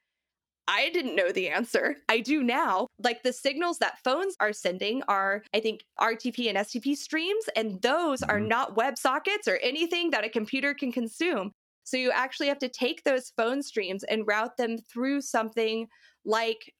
[0.67, 1.97] I didn't know the answer.
[2.07, 2.87] I do now.
[3.03, 7.81] Like the signals that phones are sending are, I think, RTP and STP streams, and
[7.81, 8.31] those mm-hmm.
[8.31, 11.51] are not web sockets or anything that a computer can consume.
[11.83, 15.87] So you actually have to take those phone streams and route them through something
[16.23, 16.73] like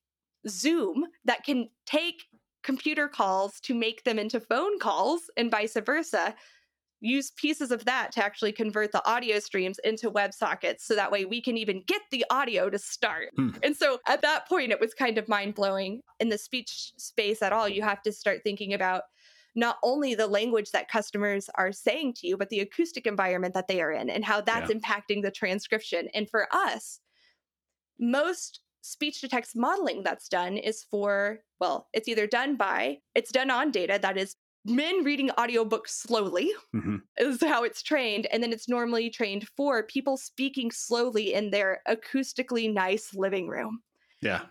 [0.48, 2.24] Zoom that can take
[2.64, 6.36] computer calls to make them into phone calls and vice versa
[7.02, 11.26] use pieces of that to actually convert the audio streams into WebSockets so that way
[11.26, 13.30] we can even get the audio to start.
[13.36, 13.50] Hmm.
[13.64, 16.02] And so at that point, it was kind of mind blowing.
[16.20, 19.04] In the speech space at all, you have to start thinking about
[19.56, 23.68] not only the language that customers are saying to you, but the acoustic environment that
[23.68, 24.78] they are in and how that's yeah.
[24.78, 26.08] impacting the transcription.
[26.14, 27.00] And for us,
[28.00, 33.32] most speech to text modeling that's done is for, well, it's either done by, it's
[33.32, 36.98] done on data that is men reading audiobooks slowly mm-hmm.
[37.18, 41.82] is how it's trained and then it's normally trained for people speaking slowly in their
[41.88, 43.82] acoustically nice living room.
[44.22, 44.42] Yeah.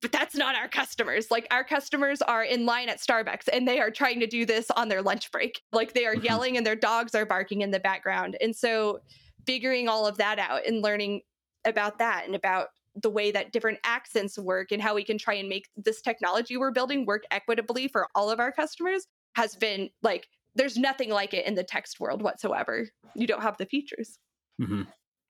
[0.00, 1.30] But that's not our customers.
[1.30, 4.68] Like our customers are in line at starbucks and they are trying to do this
[4.72, 5.60] on their lunch break.
[5.72, 6.24] Like they are mm-hmm.
[6.24, 8.36] yelling and their dogs are barking in the background.
[8.40, 9.00] And so
[9.46, 11.20] figuring all of that out and learning
[11.64, 15.34] about that and about the way that different accents work and how we can try
[15.34, 19.88] and make this technology we're building work equitably for all of our customers has been
[20.02, 22.88] like there's nothing like it in the text world whatsoever.
[23.14, 24.18] You don't have the features.
[24.60, 24.82] Mm-hmm.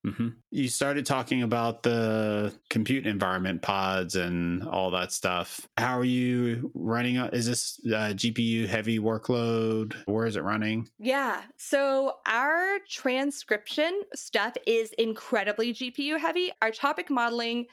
[0.06, 0.28] Mm-hmm.
[0.50, 5.68] You started talking about the compute environment pods and all that stuff.
[5.78, 7.16] How are you running?
[7.16, 9.94] Is this GPU heavy workload?
[10.06, 10.88] Where is it running?
[10.98, 11.42] Yeah.
[11.56, 16.50] So our transcription stuff is incredibly GPU heavy.
[16.60, 17.66] Our topic modeling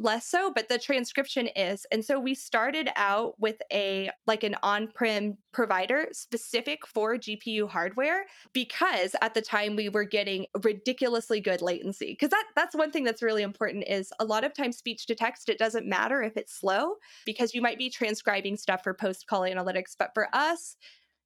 [0.00, 1.86] less so but the transcription is.
[1.92, 8.24] And so we started out with a like an on-prem provider specific for gpu hardware
[8.52, 12.12] because at the time we were getting ridiculously good latency.
[12.12, 15.14] Because that that's one thing that's really important is a lot of times speech to
[15.14, 16.94] text it doesn't matter if it's slow
[17.26, 20.76] because you might be transcribing stuff for post call analytics but for us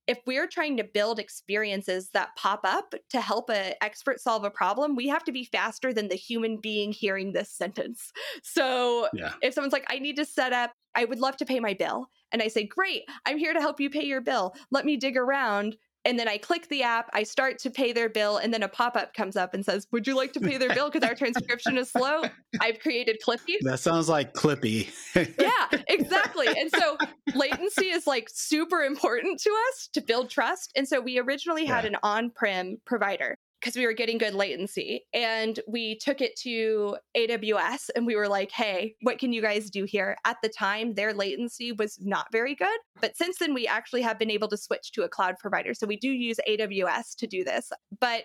[0.07, 4.51] if we're trying to build experiences that pop up to help an expert solve a
[4.51, 8.13] problem, we have to be faster than the human being hearing this sentence.
[8.43, 9.33] So yeah.
[9.43, 12.09] if someone's like, I need to set up, I would love to pay my bill.
[12.33, 14.55] And I say, Great, I'm here to help you pay your bill.
[14.71, 18.09] Let me dig around and then I click the app, I start to pay their
[18.09, 20.59] bill, and then a pop up comes up and says, Would you like to pay
[20.59, 20.91] their bill?
[20.91, 22.23] Because our transcription is slow.
[22.61, 23.57] I've created Clippy.
[23.63, 24.91] That sounds like Clippy.
[25.39, 26.47] yeah, exactly.
[26.49, 26.99] And so
[27.35, 30.73] latency is like super important to us to build trust.
[30.77, 31.91] And so we originally had yeah.
[31.91, 35.07] an on prem provider because we were getting good latency.
[35.15, 39.71] And we took it to AWS and we were like, hey, what can you guys
[39.71, 40.19] do here?
[40.27, 42.79] At the time, their latency was not very good.
[43.01, 45.73] But since then, we actually have been able to switch to a cloud provider.
[45.73, 47.73] So we do use AWS to do this.
[47.99, 48.25] But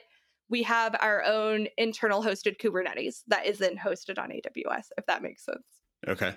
[0.49, 5.23] we have our own internal hosted Kubernetes that is then hosted on AWS, if that
[5.23, 5.63] makes sense.
[6.05, 6.35] Okay.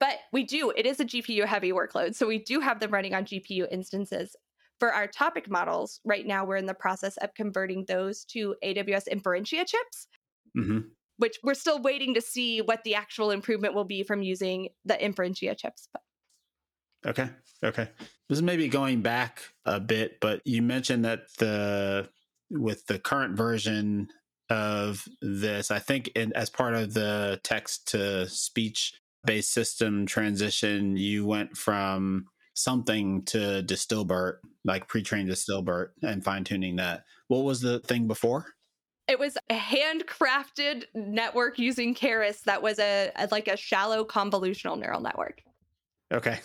[0.00, 2.14] But we do, it is a GPU heavy workload.
[2.14, 4.34] So we do have them running on GPU instances.
[4.80, 9.08] For our topic models, right now we're in the process of converting those to AWS
[9.08, 10.08] Inferentia chips,
[10.56, 10.80] mm-hmm.
[11.18, 14.94] which we're still waiting to see what the actual improvement will be from using the
[14.94, 15.88] Inferentia chips.
[15.92, 16.02] But.
[17.06, 17.30] Okay.
[17.62, 17.88] Okay.
[18.28, 22.08] This is maybe going back a bit, but you mentioned that the
[22.50, 24.08] with the current version
[24.50, 30.96] of this, I think in, as part of the text to speech based system transition,
[30.96, 37.04] you went from something to DistilBERT, like pre-trained DistilBERT and fine-tuning that.
[37.28, 38.46] What was the thing before?
[39.06, 44.78] It was a handcrafted network using Keras that was a, a like a shallow convolutional
[44.78, 45.42] neural network.
[46.12, 46.38] Okay.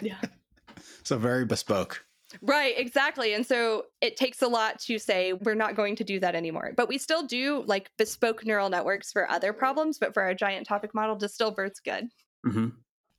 [0.00, 0.18] Yeah.
[1.02, 2.04] so very bespoke.
[2.40, 3.34] Right, exactly.
[3.34, 6.72] And so it takes a lot to say we're not going to do that anymore.
[6.76, 10.66] But we still do like bespoke neural networks for other problems, but for our giant
[10.66, 12.08] topic model, DistilBERT's good.
[12.46, 12.68] Mm-hmm.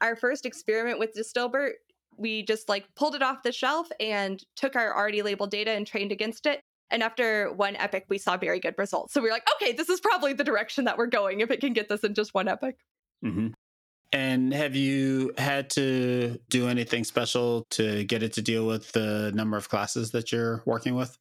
[0.01, 1.73] Our first experiment with DistilBERT
[2.17, 5.85] we just like pulled it off the shelf and took our already labeled data and
[5.85, 6.61] trained against it.
[6.89, 9.13] And after one epoch, we saw very good results.
[9.13, 11.59] So we were like, okay, this is probably the direction that we're going if it
[11.59, 12.75] can get this in just one epoch.
[13.25, 13.47] Mm-hmm.
[14.11, 19.31] And have you had to do anything special to get it to deal with the
[19.33, 21.17] number of classes that you're working with?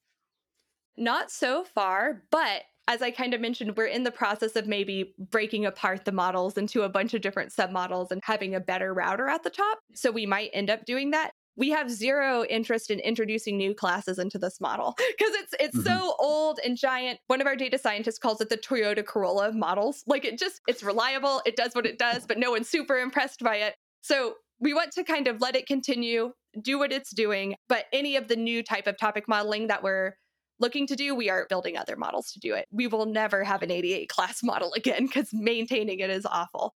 [0.98, 5.14] Not so far, but as I kind of mentioned, we're in the process of maybe
[5.18, 9.28] breaking apart the models into a bunch of different submodels and having a better router
[9.28, 9.78] at the top.
[9.94, 11.30] So we might end up doing that.
[11.56, 15.86] We have zero interest in introducing new classes into this model because it's it's mm-hmm.
[15.86, 17.18] so old and giant.
[17.28, 20.02] One of our data scientists calls it the Toyota Corolla of models.
[20.06, 23.40] Like it just it's reliable, it does what it does, but no one's super impressed
[23.40, 23.74] by it.
[24.02, 28.16] So we want to kind of let it continue, do what it's doing, but any
[28.16, 30.14] of the new type of topic modeling that we're
[30.62, 32.66] looking to do, we are building other models to do it.
[32.70, 36.74] We will never have an 88 class model again because maintaining it is awful.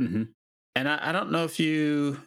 [0.00, 0.24] Mm-hmm.
[0.74, 2.20] And I, I don't know if you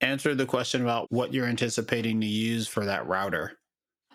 [0.00, 3.58] answered the question about what you're anticipating to use for that router.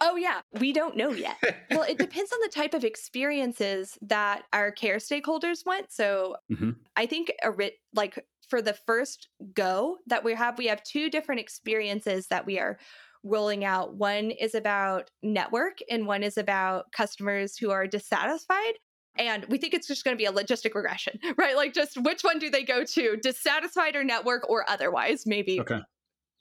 [0.02, 0.42] Oh, yeah.
[0.60, 1.38] We don't know yet.
[1.72, 5.92] well, it depends on the type of experiences that our care stakeholders want.
[5.92, 6.72] So mm-hmm.
[6.96, 11.10] I think a writ, like for the first go that we have, we have two
[11.10, 12.80] different experiences that we are
[13.24, 13.96] rolling out.
[13.96, 18.74] One is about network, and one is about customers who are dissatisfied.
[19.18, 21.56] And we think it's just going to be a logistic regression, right?
[21.56, 25.26] Like, just which one do they go to, dissatisfied or network or otherwise?
[25.26, 25.60] Maybe.
[25.60, 25.80] Okay.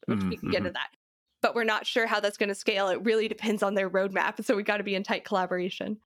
[0.09, 0.65] We can get into mm-hmm.
[0.73, 0.89] that.
[1.43, 2.89] But we're not sure how that's going to scale.
[2.89, 4.45] It really depends on their roadmap.
[4.45, 5.99] So we got to be in tight collaboration.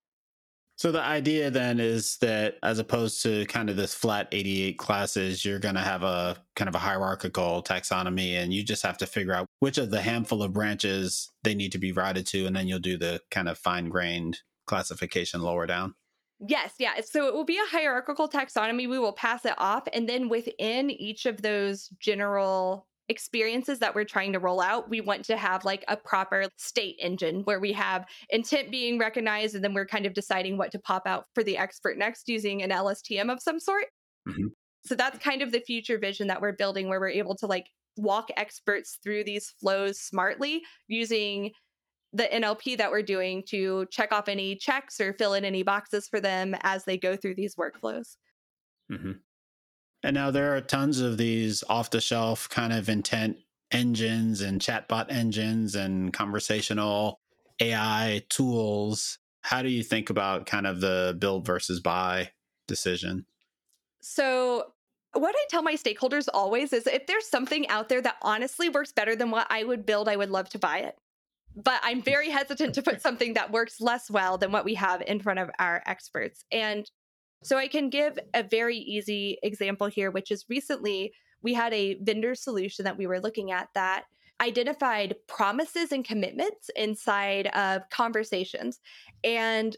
[0.76, 5.42] So the idea then is that as opposed to kind of this flat 88 classes,
[5.42, 9.06] you're going to have a kind of a hierarchical taxonomy and you just have to
[9.06, 12.54] figure out which of the handful of branches they need to be routed to and
[12.54, 15.94] then you'll do the kind of fine-grained classification lower down.
[16.38, 17.00] Yes, yeah.
[17.02, 18.88] So it will be a hierarchical taxonomy.
[18.88, 24.04] We will pass it off and then within each of those general experiences that we're
[24.04, 27.72] trying to roll out, we want to have like a proper state engine where we
[27.72, 31.44] have intent being recognized and then we're kind of deciding what to pop out for
[31.44, 33.86] the expert next using an LSTM of some sort.
[34.28, 34.48] Mm-hmm.
[34.84, 37.66] So that's kind of the future vision that we're building where we're able to like
[37.96, 41.52] walk experts through these flows smartly using
[42.12, 46.08] the NLP that we're doing to check off any checks or fill in any boxes
[46.08, 48.16] for them as they go through these workflows.
[48.90, 49.12] Mm-hmm.
[50.02, 53.38] And now there are tons of these off the shelf kind of intent
[53.70, 57.20] engines and chatbot engines and conversational
[57.60, 59.18] AI tools.
[59.42, 62.30] How do you think about kind of the build versus buy
[62.68, 63.26] decision?
[64.00, 64.72] So,
[65.20, 68.92] what I tell my stakeholders always is if there's something out there that honestly works
[68.92, 70.96] better than what I would build, I would love to buy it.
[71.54, 75.02] But I'm very hesitant to put something that works less well than what we have
[75.02, 76.44] in front of our experts.
[76.52, 76.90] And
[77.42, 81.98] so I can give a very easy example here, which is recently we had a
[82.02, 84.04] vendor solution that we were looking at that
[84.40, 88.80] identified promises and commitments inside of conversations.
[89.24, 89.76] And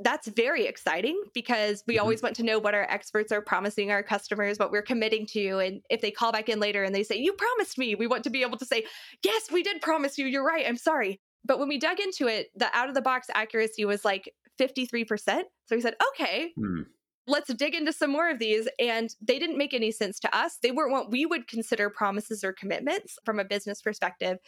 [0.00, 2.02] that's very exciting because we mm-hmm.
[2.02, 5.58] always want to know what our experts are promising our customers, what we're committing to.
[5.58, 8.24] And if they call back in later and they say, You promised me, we want
[8.24, 8.84] to be able to say,
[9.24, 10.26] Yes, we did promise you.
[10.26, 10.64] You're right.
[10.66, 11.20] I'm sorry.
[11.44, 15.42] But when we dug into it, the out of the box accuracy was like 53%.
[15.66, 16.84] So we said, Okay, mm.
[17.26, 18.68] let's dig into some more of these.
[18.78, 20.58] And they didn't make any sense to us.
[20.62, 24.38] They weren't what we would consider promises or commitments from a business perspective.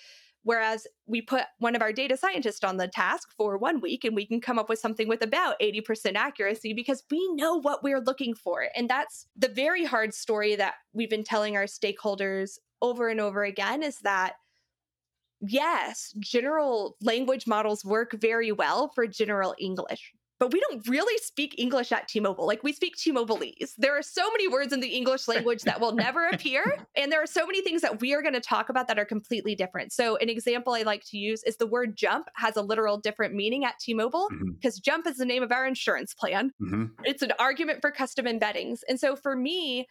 [0.42, 4.16] Whereas we put one of our data scientists on the task for one week and
[4.16, 8.00] we can come up with something with about 80% accuracy because we know what we're
[8.00, 8.68] looking for.
[8.74, 13.44] And that's the very hard story that we've been telling our stakeholders over and over
[13.44, 14.35] again is that
[15.42, 21.55] yes, general language models work very well for general English but we don't really speak
[21.59, 22.46] English at T-Mobile.
[22.46, 23.74] Like we speak T-Mobileese.
[23.76, 26.64] There are so many words in the English language that will never appear,
[26.96, 29.05] and there are so many things that we are going to talk about that are
[29.05, 29.92] completely different.
[29.92, 33.35] So an example I like to use is the word jump has a literal different
[33.35, 34.90] meaning at T-Mobile because mm-hmm.
[34.90, 36.53] jump is the name of our insurance plan.
[36.61, 36.87] Mm-hmm.
[37.05, 38.81] It's an argument for custom embeddings.
[38.88, 39.87] And so for me,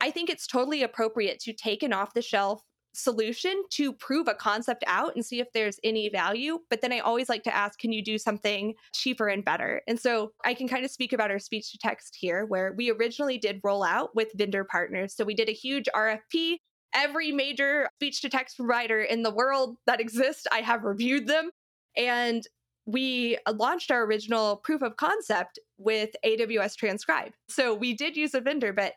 [0.00, 4.34] I think it's totally appropriate to take an off the shelf solution to prove a
[4.34, 6.58] concept out and see if there's any value.
[6.68, 9.82] But then I always like to ask, can you do something cheaper and better?
[9.86, 12.90] And so I can kind of speak about our speech to text here, where we
[12.90, 15.14] originally did roll out with vendor partners.
[15.14, 16.56] So we did a huge RFP.
[16.92, 21.50] Every major speech to text provider in the world that exists, I have reviewed them.
[21.96, 22.44] And
[22.86, 27.32] we uh, launched our original proof of concept with AWS Transcribe.
[27.48, 28.94] So we did use a vendor, but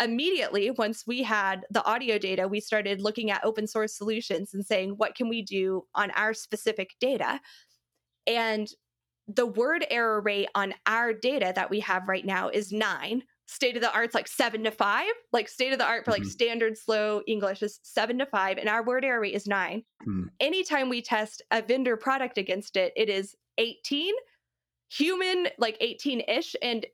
[0.00, 4.64] immediately once we had the audio data we started looking at open source solutions and
[4.64, 7.40] saying what can we do on our specific data?
[8.26, 8.68] And
[9.28, 13.76] the word error rate on our data that we have right now is 9 state
[13.76, 16.30] of the art's like 7 to 5 like state of the art for like mm-hmm.
[16.30, 20.24] standard slow english is 7 to 5 and our word error rate is 9 mm.
[20.40, 24.14] anytime we test a vendor product against it it is 18
[24.90, 26.86] human like 18-ish and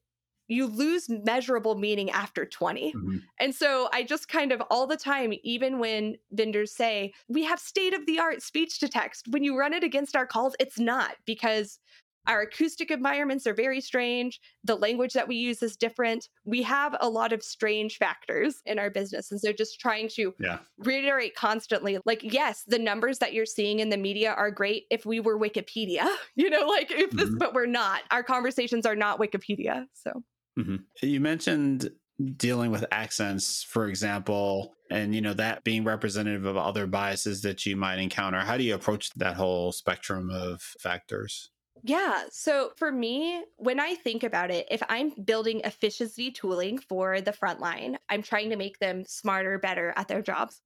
[0.53, 2.93] you lose measurable meaning after 20.
[2.93, 3.17] Mm-hmm.
[3.41, 7.59] And so I just kind of all the time, even when vendors say, we have
[7.59, 10.79] state of the art speech to text, when you run it against our calls, it's
[10.79, 11.79] not because
[12.27, 14.41] our acoustic environments are very strange.
[14.65, 16.29] The language that we use is different.
[16.45, 19.31] We have a lot of strange factors in our business.
[19.31, 20.59] And so just trying to yeah.
[20.79, 25.05] reiterate constantly like, yes, the numbers that you're seeing in the media are great if
[25.05, 27.39] we were Wikipedia, you know, like if this, mm-hmm.
[27.39, 28.03] but we're not.
[28.11, 29.87] Our conversations are not Wikipedia.
[29.93, 30.23] So
[30.59, 30.77] Mm-hmm.
[31.03, 31.91] You mentioned
[32.37, 37.65] dealing with accents, for example, and you know that being representative of other biases that
[37.65, 38.41] you might encounter.
[38.41, 41.51] How do you approach that whole spectrum of factors?
[41.83, 42.25] Yeah.
[42.31, 47.33] So for me, when I think about it, if I'm building efficiency tooling for the
[47.33, 50.61] frontline, I'm trying to make them smarter, better at their jobs.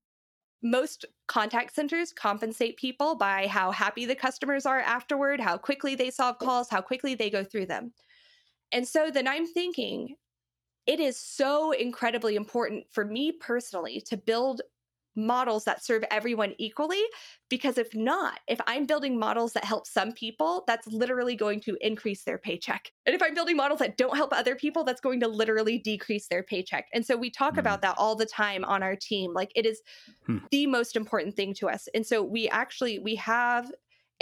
[0.62, 6.11] Most contact centers compensate people by how happy the customers are afterward, how quickly they
[6.11, 7.92] solve calls, how quickly they go through them.
[8.73, 10.17] And so then I'm thinking,
[10.87, 14.63] it is so incredibly important for me personally to build
[15.17, 17.03] models that serve everyone equally
[17.49, 21.77] because if not if i'm building models that help some people that's literally going to
[21.81, 25.19] increase their paycheck and if i'm building models that don't help other people that's going
[25.19, 27.59] to literally decrease their paycheck and so we talk mm.
[27.59, 29.81] about that all the time on our team like it is
[30.27, 30.39] hmm.
[30.51, 33.73] the most important thing to us and so we actually we have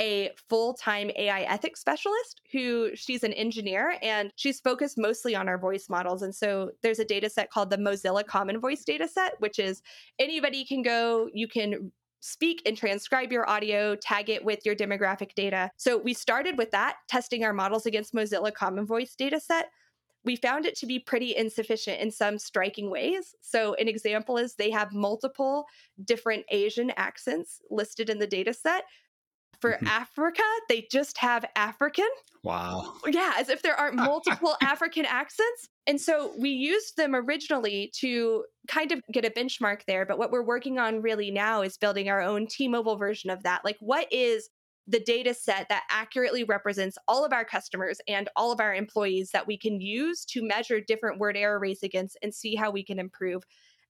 [0.00, 5.58] a full-time AI ethics specialist who she's an engineer and she's focused mostly on our
[5.58, 6.22] voice models.
[6.22, 9.82] And so there's a data set called the Mozilla Common Voice data set, which is
[10.18, 15.34] anybody can go, you can speak and transcribe your audio, tag it with your demographic
[15.34, 15.70] data.
[15.76, 19.66] So we started with that, testing our models against Mozilla Common Voice data set.
[20.24, 23.34] We found it to be pretty insufficient in some striking ways.
[23.42, 25.66] So, an example is they have multiple
[26.02, 28.84] different Asian accents listed in the data set,
[29.60, 29.86] for mm-hmm.
[29.86, 32.08] Africa, they just have African.
[32.42, 32.94] Wow.
[33.06, 35.68] Yeah, as if there aren't multiple African accents.
[35.86, 40.06] And so we used them originally to kind of get a benchmark there.
[40.06, 43.42] But what we're working on really now is building our own T Mobile version of
[43.42, 43.64] that.
[43.64, 44.48] Like, what is
[44.86, 49.30] the data set that accurately represents all of our customers and all of our employees
[49.32, 52.84] that we can use to measure different word error rates against and see how we
[52.84, 53.42] can improve?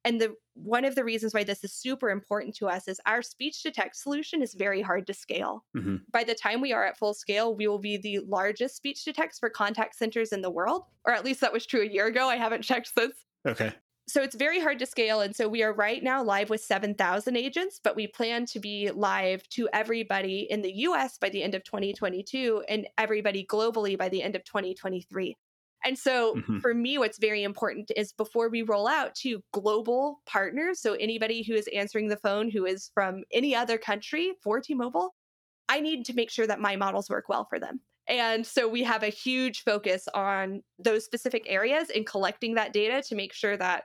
[0.04, 3.22] And the one of the reasons why this is super important to us is our
[3.22, 5.64] speech to text solution is very hard to scale.
[5.76, 5.96] Mm-hmm.
[6.12, 9.12] By the time we are at full scale, we will be the largest speech to
[9.12, 12.06] text for contact centers in the world, or at least that was true a year
[12.06, 12.28] ago.
[12.28, 13.14] I haven't checked since.
[13.46, 13.72] Okay.
[14.06, 15.22] So it's very hard to scale.
[15.22, 18.90] And so we are right now live with 7,000 agents, but we plan to be
[18.90, 24.10] live to everybody in the US by the end of 2022 and everybody globally by
[24.10, 25.36] the end of 2023.
[25.84, 26.58] And so mm-hmm.
[26.60, 31.42] for me, what's very important is before we roll out to global partners, so anybody
[31.42, 35.14] who is answering the phone who is from any other country for T Mobile,
[35.68, 37.80] I need to make sure that my models work well for them.
[38.06, 43.02] And so we have a huge focus on those specific areas and collecting that data
[43.08, 43.84] to make sure that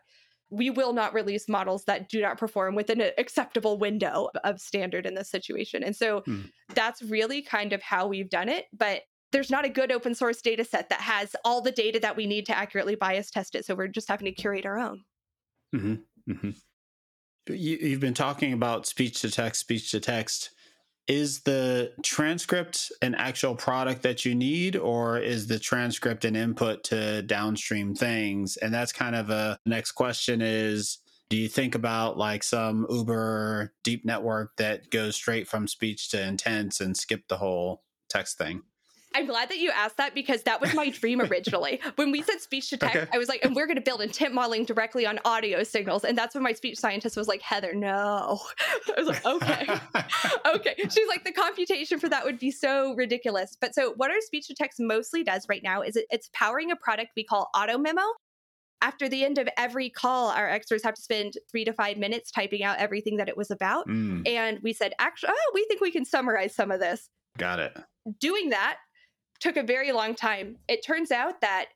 [0.49, 5.05] we will not release models that do not perform within an acceptable window of standard
[5.05, 5.83] in this situation.
[5.83, 6.41] And so hmm.
[6.73, 8.65] that's really kind of how we've done it.
[8.75, 9.01] But
[9.31, 12.25] there's not a good open source data set that has all the data that we
[12.25, 13.65] need to accurately bias test it.
[13.65, 15.03] So we're just having to curate our own.
[15.75, 16.31] Mm-hmm.
[16.31, 16.49] Mm-hmm.
[17.53, 20.51] You, you've been talking about speech to text, speech to text
[21.09, 26.83] is the transcript an actual product that you need or is the transcript an input
[26.83, 30.99] to downstream things and that's kind of a next question is
[31.31, 36.21] do you think about like some uber deep network that goes straight from speech to
[36.21, 38.61] intents and skip the whole text thing
[39.15, 41.81] I'm glad that you asked that because that was my dream originally.
[41.95, 43.09] when we said speech to text, okay.
[43.11, 46.03] I was like, and we're going to build intent modeling directly on audio signals.
[46.03, 48.39] And that's when my speech scientist was like, Heather, no.
[48.97, 49.67] I was like, okay.
[50.55, 50.75] okay.
[50.77, 53.57] She's like, the computation for that would be so ridiculous.
[53.59, 56.71] But so, what our speech to text mostly does right now is it, it's powering
[56.71, 58.03] a product we call Auto Memo.
[58.81, 62.31] After the end of every call, our experts have to spend three to five minutes
[62.31, 63.89] typing out everything that it was about.
[63.89, 64.25] Mm.
[64.25, 67.09] And we said, actually, oh, we think we can summarize some of this.
[67.37, 67.77] Got it.
[68.21, 68.77] Doing that
[69.39, 70.57] took a very long time.
[70.67, 71.67] It turns out that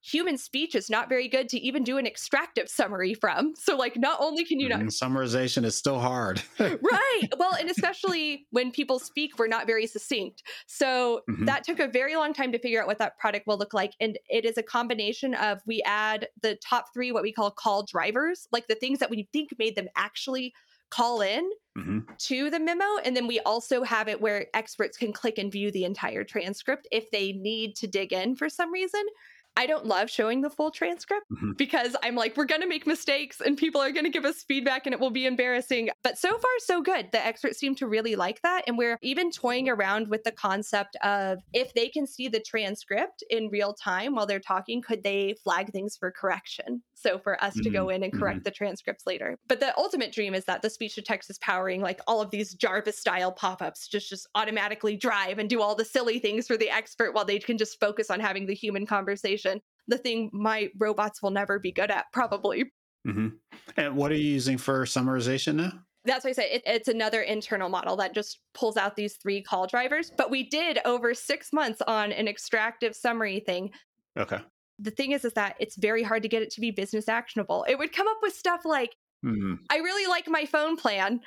[0.00, 3.54] human speech is not very good to even do an extractive summary from.
[3.56, 4.80] So, like, not only can you not.
[4.80, 6.42] Mm, summarization is still hard.
[6.58, 7.28] right.
[7.38, 10.42] Well, and especially when people speak, we're not very succinct.
[10.66, 11.44] So, mm-hmm.
[11.46, 13.94] that took a very long time to figure out what that product will look like.
[14.00, 17.84] And it is a combination of we add the top three, what we call call
[17.84, 20.54] drivers, like the things that we think made them actually
[20.90, 22.00] call in mm-hmm.
[22.18, 22.84] to the memo.
[23.04, 26.88] And then we also have it where experts can click and view the entire transcript
[26.90, 29.02] if they need to dig in for some reason.
[29.58, 31.52] I don't love showing the full transcript mm-hmm.
[31.56, 34.44] because I'm like, we're going to make mistakes and people are going to give us
[34.44, 35.90] feedback and it will be embarrassing.
[36.04, 37.10] But so far, so good.
[37.10, 38.62] The experts seem to really like that.
[38.68, 43.24] And we're even toying around with the concept of if they can see the transcript
[43.30, 46.84] in real time while they're talking, could they flag things for correction?
[47.00, 47.62] So for us mm-hmm.
[47.62, 47.96] to go mm-hmm.
[47.96, 48.44] in and correct mm-hmm.
[48.44, 49.38] the transcripts later.
[49.48, 52.30] But the ultimate dream is that the speech to text is powering like all of
[52.30, 56.46] these Jarvis style pop ups, just, just automatically drive and do all the silly things
[56.46, 59.60] for the expert while they can just focus on having the human conversation.
[59.86, 62.64] The thing my robots will never be good at, probably.
[63.06, 63.28] Mm-hmm.
[63.76, 65.72] And what are you using for summarization now?
[66.04, 69.42] that's why I say it, it's another internal model that just pulls out these three
[69.42, 70.10] call drivers.
[70.16, 73.72] But we did over six months on an extractive summary thing.
[74.18, 74.38] Okay
[74.78, 77.64] the thing is is that it's very hard to get it to be business actionable.
[77.68, 79.54] It would come up with stuff like mm-hmm.
[79.70, 81.20] i really like my phone plan.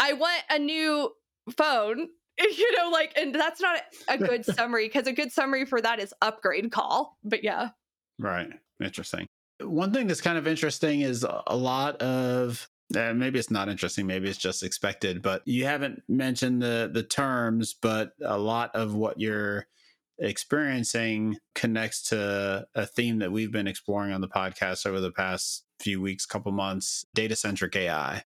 [0.00, 1.10] I want a new
[1.56, 2.08] phone.
[2.36, 6.00] You know like and that's not a good summary because a good summary for that
[6.00, 7.68] is upgrade call but yeah.
[8.18, 8.48] Right.
[8.82, 9.28] Interesting.
[9.60, 14.08] One thing that's kind of interesting is a lot of uh, maybe it's not interesting
[14.08, 18.96] maybe it's just expected but you haven't mentioned the the terms but a lot of
[18.96, 19.68] what you're
[20.18, 25.64] experiencing connects to a theme that we've been exploring on the podcast over the past
[25.80, 28.22] few weeks, couple months data centric AI.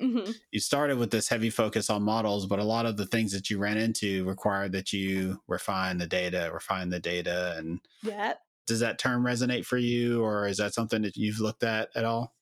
[0.00, 0.32] Mm-hmm.
[0.50, 3.50] You started with this heavy focus on models, but a lot of the things that
[3.50, 7.54] you ran into required that you refine the data, refine the data.
[7.58, 8.34] And yeah.
[8.66, 12.04] does that term resonate for you, or is that something that you've looked at at
[12.04, 12.34] all?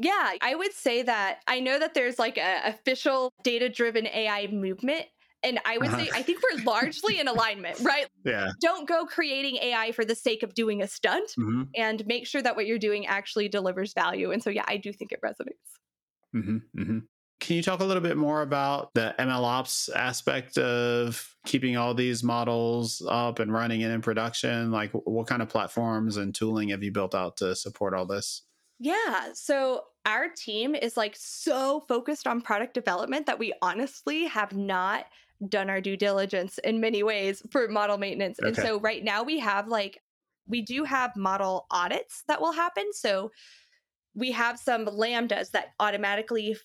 [0.00, 4.46] Yeah, I would say that I know that there's like a official data driven AI
[4.46, 5.06] movement
[5.42, 5.98] and I would uh-huh.
[5.98, 8.08] say, I think we're largely in alignment, right?
[8.24, 8.50] Yeah.
[8.60, 11.64] Don't go creating AI for the sake of doing a stunt mm-hmm.
[11.76, 14.32] and make sure that what you're doing actually delivers value.
[14.32, 15.78] And so, yeah, I do think it resonates.
[16.34, 16.56] Mm-hmm.
[16.80, 16.98] Mm-hmm.
[17.40, 21.94] Can you talk a little bit more about the ML ops aspect of keeping all
[21.94, 24.72] these models up and running and in production?
[24.72, 28.42] Like, what kind of platforms and tooling have you built out to support all this?
[28.80, 29.30] Yeah.
[29.34, 35.06] So our team is like so focused on product development that we honestly have not
[35.46, 38.38] done our due diligence in many ways for model maintenance.
[38.40, 38.48] Okay.
[38.48, 40.00] And so right now we have like
[40.46, 42.92] we do have model audits that will happen.
[42.92, 43.30] So
[44.14, 46.56] we have some lambdas that automatically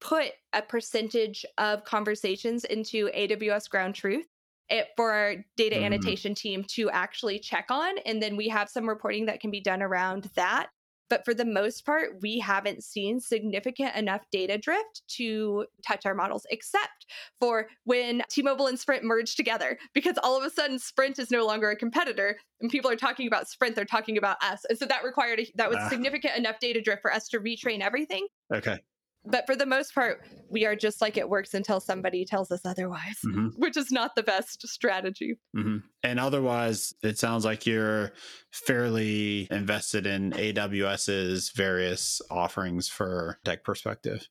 [0.00, 4.26] put a percentage of conversations into AWS ground truth
[4.70, 5.82] it, for our data mm.
[5.82, 7.98] annotation team to actually check on.
[8.06, 10.68] And then we have some reporting that can be done around that.
[11.10, 16.14] But for the most part, we haven't seen significant enough data drift to touch our
[16.14, 17.04] models, except
[17.38, 21.30] for when T Mobile and Sprint merged together, because all of a sudden Sprint is
[21.30, 24.64] no longer a competitor and people are talking about Sprint, they're talking about us.
[24.68, 27.40] And so that required, a, that was uh, significant enough data drift for us to
[27.40, 28.26] retrain everything.
[28.54, 28.78] Okay.
[29.24, 32.60] But for the most part, we are just like it works until somebody tells us
[32.64, 33.48] otherwise, mm-hmm.
[33.56, 35.38] which is not the best strategy.
[35.56, 35.78] Mm-hmm.
[36.02, 38.12] And otherwise, it sounds like you're
[38.50, 44.26] fairly invested in AWS's various offerings for tech perspective.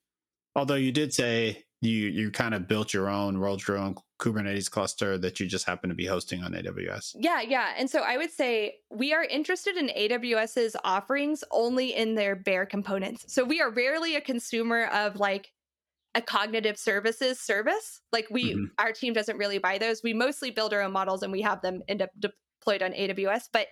[0.55, 4.69] Although you did say you you kind of built your own, rolled your own Kubernetes
[4.69, 7.15] cluster that you just happen to be hosting on AWS.
[7.17, 7.73] Yeah, yeah.
[7.77, 12.65] And so I would say we are interested in AWS's offerings only in their bare
[12.65, 13.25] components.
[13.33, 15.51] So we are rarely a consumer of like
[16.15, 18.01] a cognitive services service.
[18.11, 18.65] Like we mm-hmm.
[18.77, 20.01] our team doesn't really buy those.
[20.03, 23.43] We mostly build our own models and we have them end up deployed on AWS,
[23.53, 23.67] but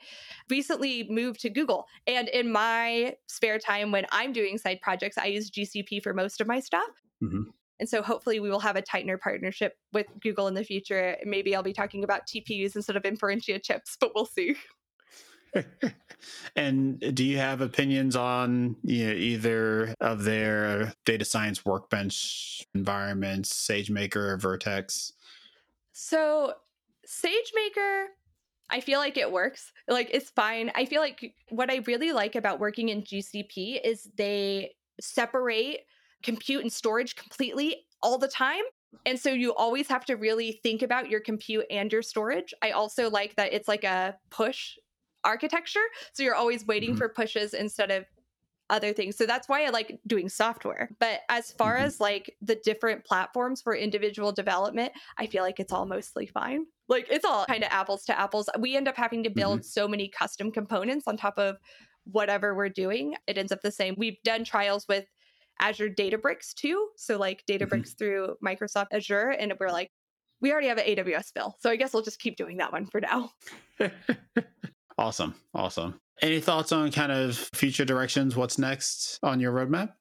[0.49, 1.86] recently moved to Google.
[2.05, 6.39] And in my spare time when I'm doing side projects, I use GCP for most
[6.39, 6.88] of my stuff.
[7.22, 7.49] Mm-hmm.
[7.80, 11.17] And so hopefully we will have a tighter partnership with Google in the future.
[11.23, 14.55] Maybe I'll be talking about TPUs instead of Inferentia chips, but we'll see.
[16.55, 23.53] and do you have opinions on you know, either of their data science workbench environments,
[23.53, 25.13] SageMaker, or Vertex?
[25.93, 26.53] So,
[27.07, 28.05] SageMaker,
[28.69, 29.71] I feel like it works.
[29.88, 30.71] Like it's fine.
[30.75, 35.82] I feel like what I really like about working in GCP is they separate
[36.24, 38.63] compute and storage completely all the time.
[39.05, 42.53] And so you always have to really think about your compute and your storage.
[42.61, 44.76] I also like that it's like a push
[45.24, 45.84] architecture.
[46.13, 46.99] So you're always waiting mm-hmm.
[46.99, 48.05] for pushes instead of
[48.70, 49.15] other things.
[49.15, 50.89] So that's why I like doing software.
[50.99, 51.86] But as far mm-hmm.
[51.86, 56.65] as like the different platforms for individual development, I feel like it's all mostly fine.
[56.89, 58.49] Like it's all kind of apples to apples.
[58.59, 59.68] We end up having to build mm-hmm.
[59.68, 61.57] so many custom components on top of
[62.05, 63.15] whatever we're doing.
[63.28, 63.95] It ends up the same.
[63.97, 65.05] We've done trials with
[65.60, 66.89] Azure Databricks too.
[66.95, 67.64] So like mm-hmm.
[67.64, 67.97] Databricks mm-hmm.
[67.97, 69.30] through Microsoft Azure.
[69.30, 69.91] And we're like,
[70.41, 71.55] we already have an AWS bill.
[71.60, 73.32] So I guess we'll just keep doing that one for now.
[74.97, 75.36] awesome.
[75.53, 75.99] Awesome.
[76.22, 78.36] Any thoughts on kind of future directions?
[78.36, 79.93] What's next on your roadmap?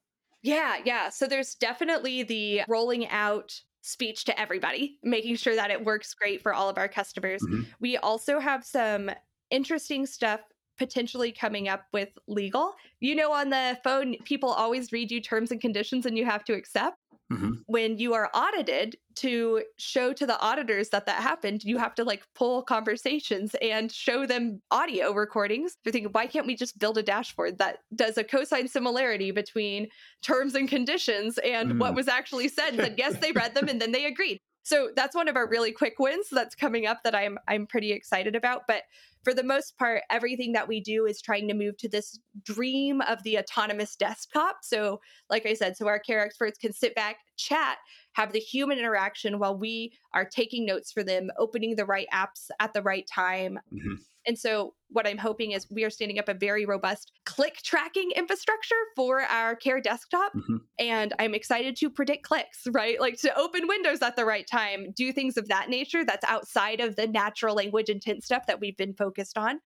[0.43, 1.09] Yeah, yeah.
[1.09, 6.41] So there's definitely the rolling out speech to everybody, making sure that it works great
[6.41, 7.41] for all of our customers.
[7.41, 7.63] Mm-hmm.
[7.79, 9.09] We also have some
[9.49, 10.41] interesting stuff
[10.77, 12.73] potentially coming up with legal.
[12.99, 16.43] You know, on the phone, people always read you terms and conditions and you have
[16.45, 16.97] to accept.
[17.31, 17.51] Mm-hmm.
[17.65, 22.05] When you are audited to show to the auditors that that happened, you have to
[22.05, 25.75] like pull conversations and show them audio recordings.
[25.83, 29.89] You're thinking, why can't we just build a dashboard that does a cosine similarity between
[30.21, 31.79] terms and conditions and mm.
[31.79, 32.69] what was actually said?
[32.69, 34.39] And said, yes, they read them and then they agreed.
[34.67, 37.93] So that's one of our really quick wins that's coming up that I'm I'm pretty
[37.93, 38.63] excited about.
[38.67, 38.83] But
[39.23, 42.99] for the most part, everything that we do is trying to move to this dream
[42.99, 44.57] of the autonomous desktop.
[44.63, 44.99] So,
[45.29, 47.77] like I said, so our care experts can sit back, chat,
[48.17, 52.49] have the human interaction while we are taking notes for them, opening the right apps
[52.59, 53.59] at the right time.
[53.71, 53.93] Mm-hmm.
[54.25, 58.11] And so, what I'm hoping is we are standing up a very robust click tracking
[58.15, 60.33] infrastructure for our care desktop.
[60.33, 60.57] Mm-hmm.
[60.79, 62.99] And I'm excited to predict clicks, right?
[62.99, 66.79] Like to open windows at the right time, do things of that nature that's outside
[66.79, 69.59] of the natural language intent stuff that we've been focused on.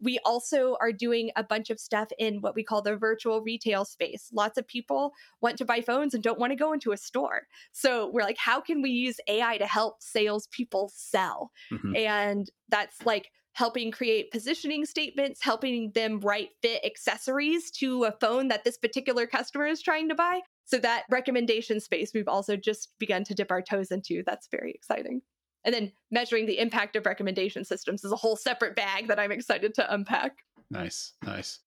[0.00, 3.84] We also are doing a bunch of stuff in what we call the virtual retail
[3.84, 4.30] space.
[4.32, 7.42] Lots of people want to buy phones and don't want to go into a store.
[7.72, 11.50] So we're like, how can we use AI to help salespeople sell?
[11.72, 11.96] Mm-hmm.
[11.96, 18.48] And that's like helping create positioning statements, helping them write fit accessories to a phone
[18.48, 20.40] that this particular customer is trying to buy.
[20.66, 24.22] So that recommendation space we've also just begun to dip our toes into.
[24.26, 25.22] That's very exciting.
[25.66, 29.32] And then measuring the impact of recommendation systems is a whole separate bag that I'm
[29.32, 30.38] excited to unpack.
[30.70, 31.58] Nice, nice.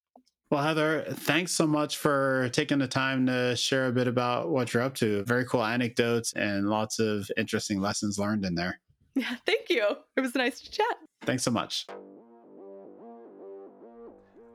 [0.49, 4.73] Well, Heather, thanks so much for taking the time to share a bit about what
[4.73, 5.23] you're up to.
[5.25, 8.79] Very cool anecdotes and lots of interesting lessons learned in there.
[9.15, 9.85] Yeah, thank you.
[10.15, 10.95] It was nice to chat.
[11.23, 11.87] Thanks so much.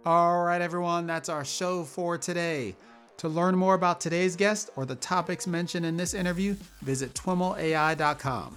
[0.07, 2.75] All right, everyone, that's our show for today.
[3.19, 8.57] To learn more about today's guest or the topics mentioned in this interview, visit twimlai.com.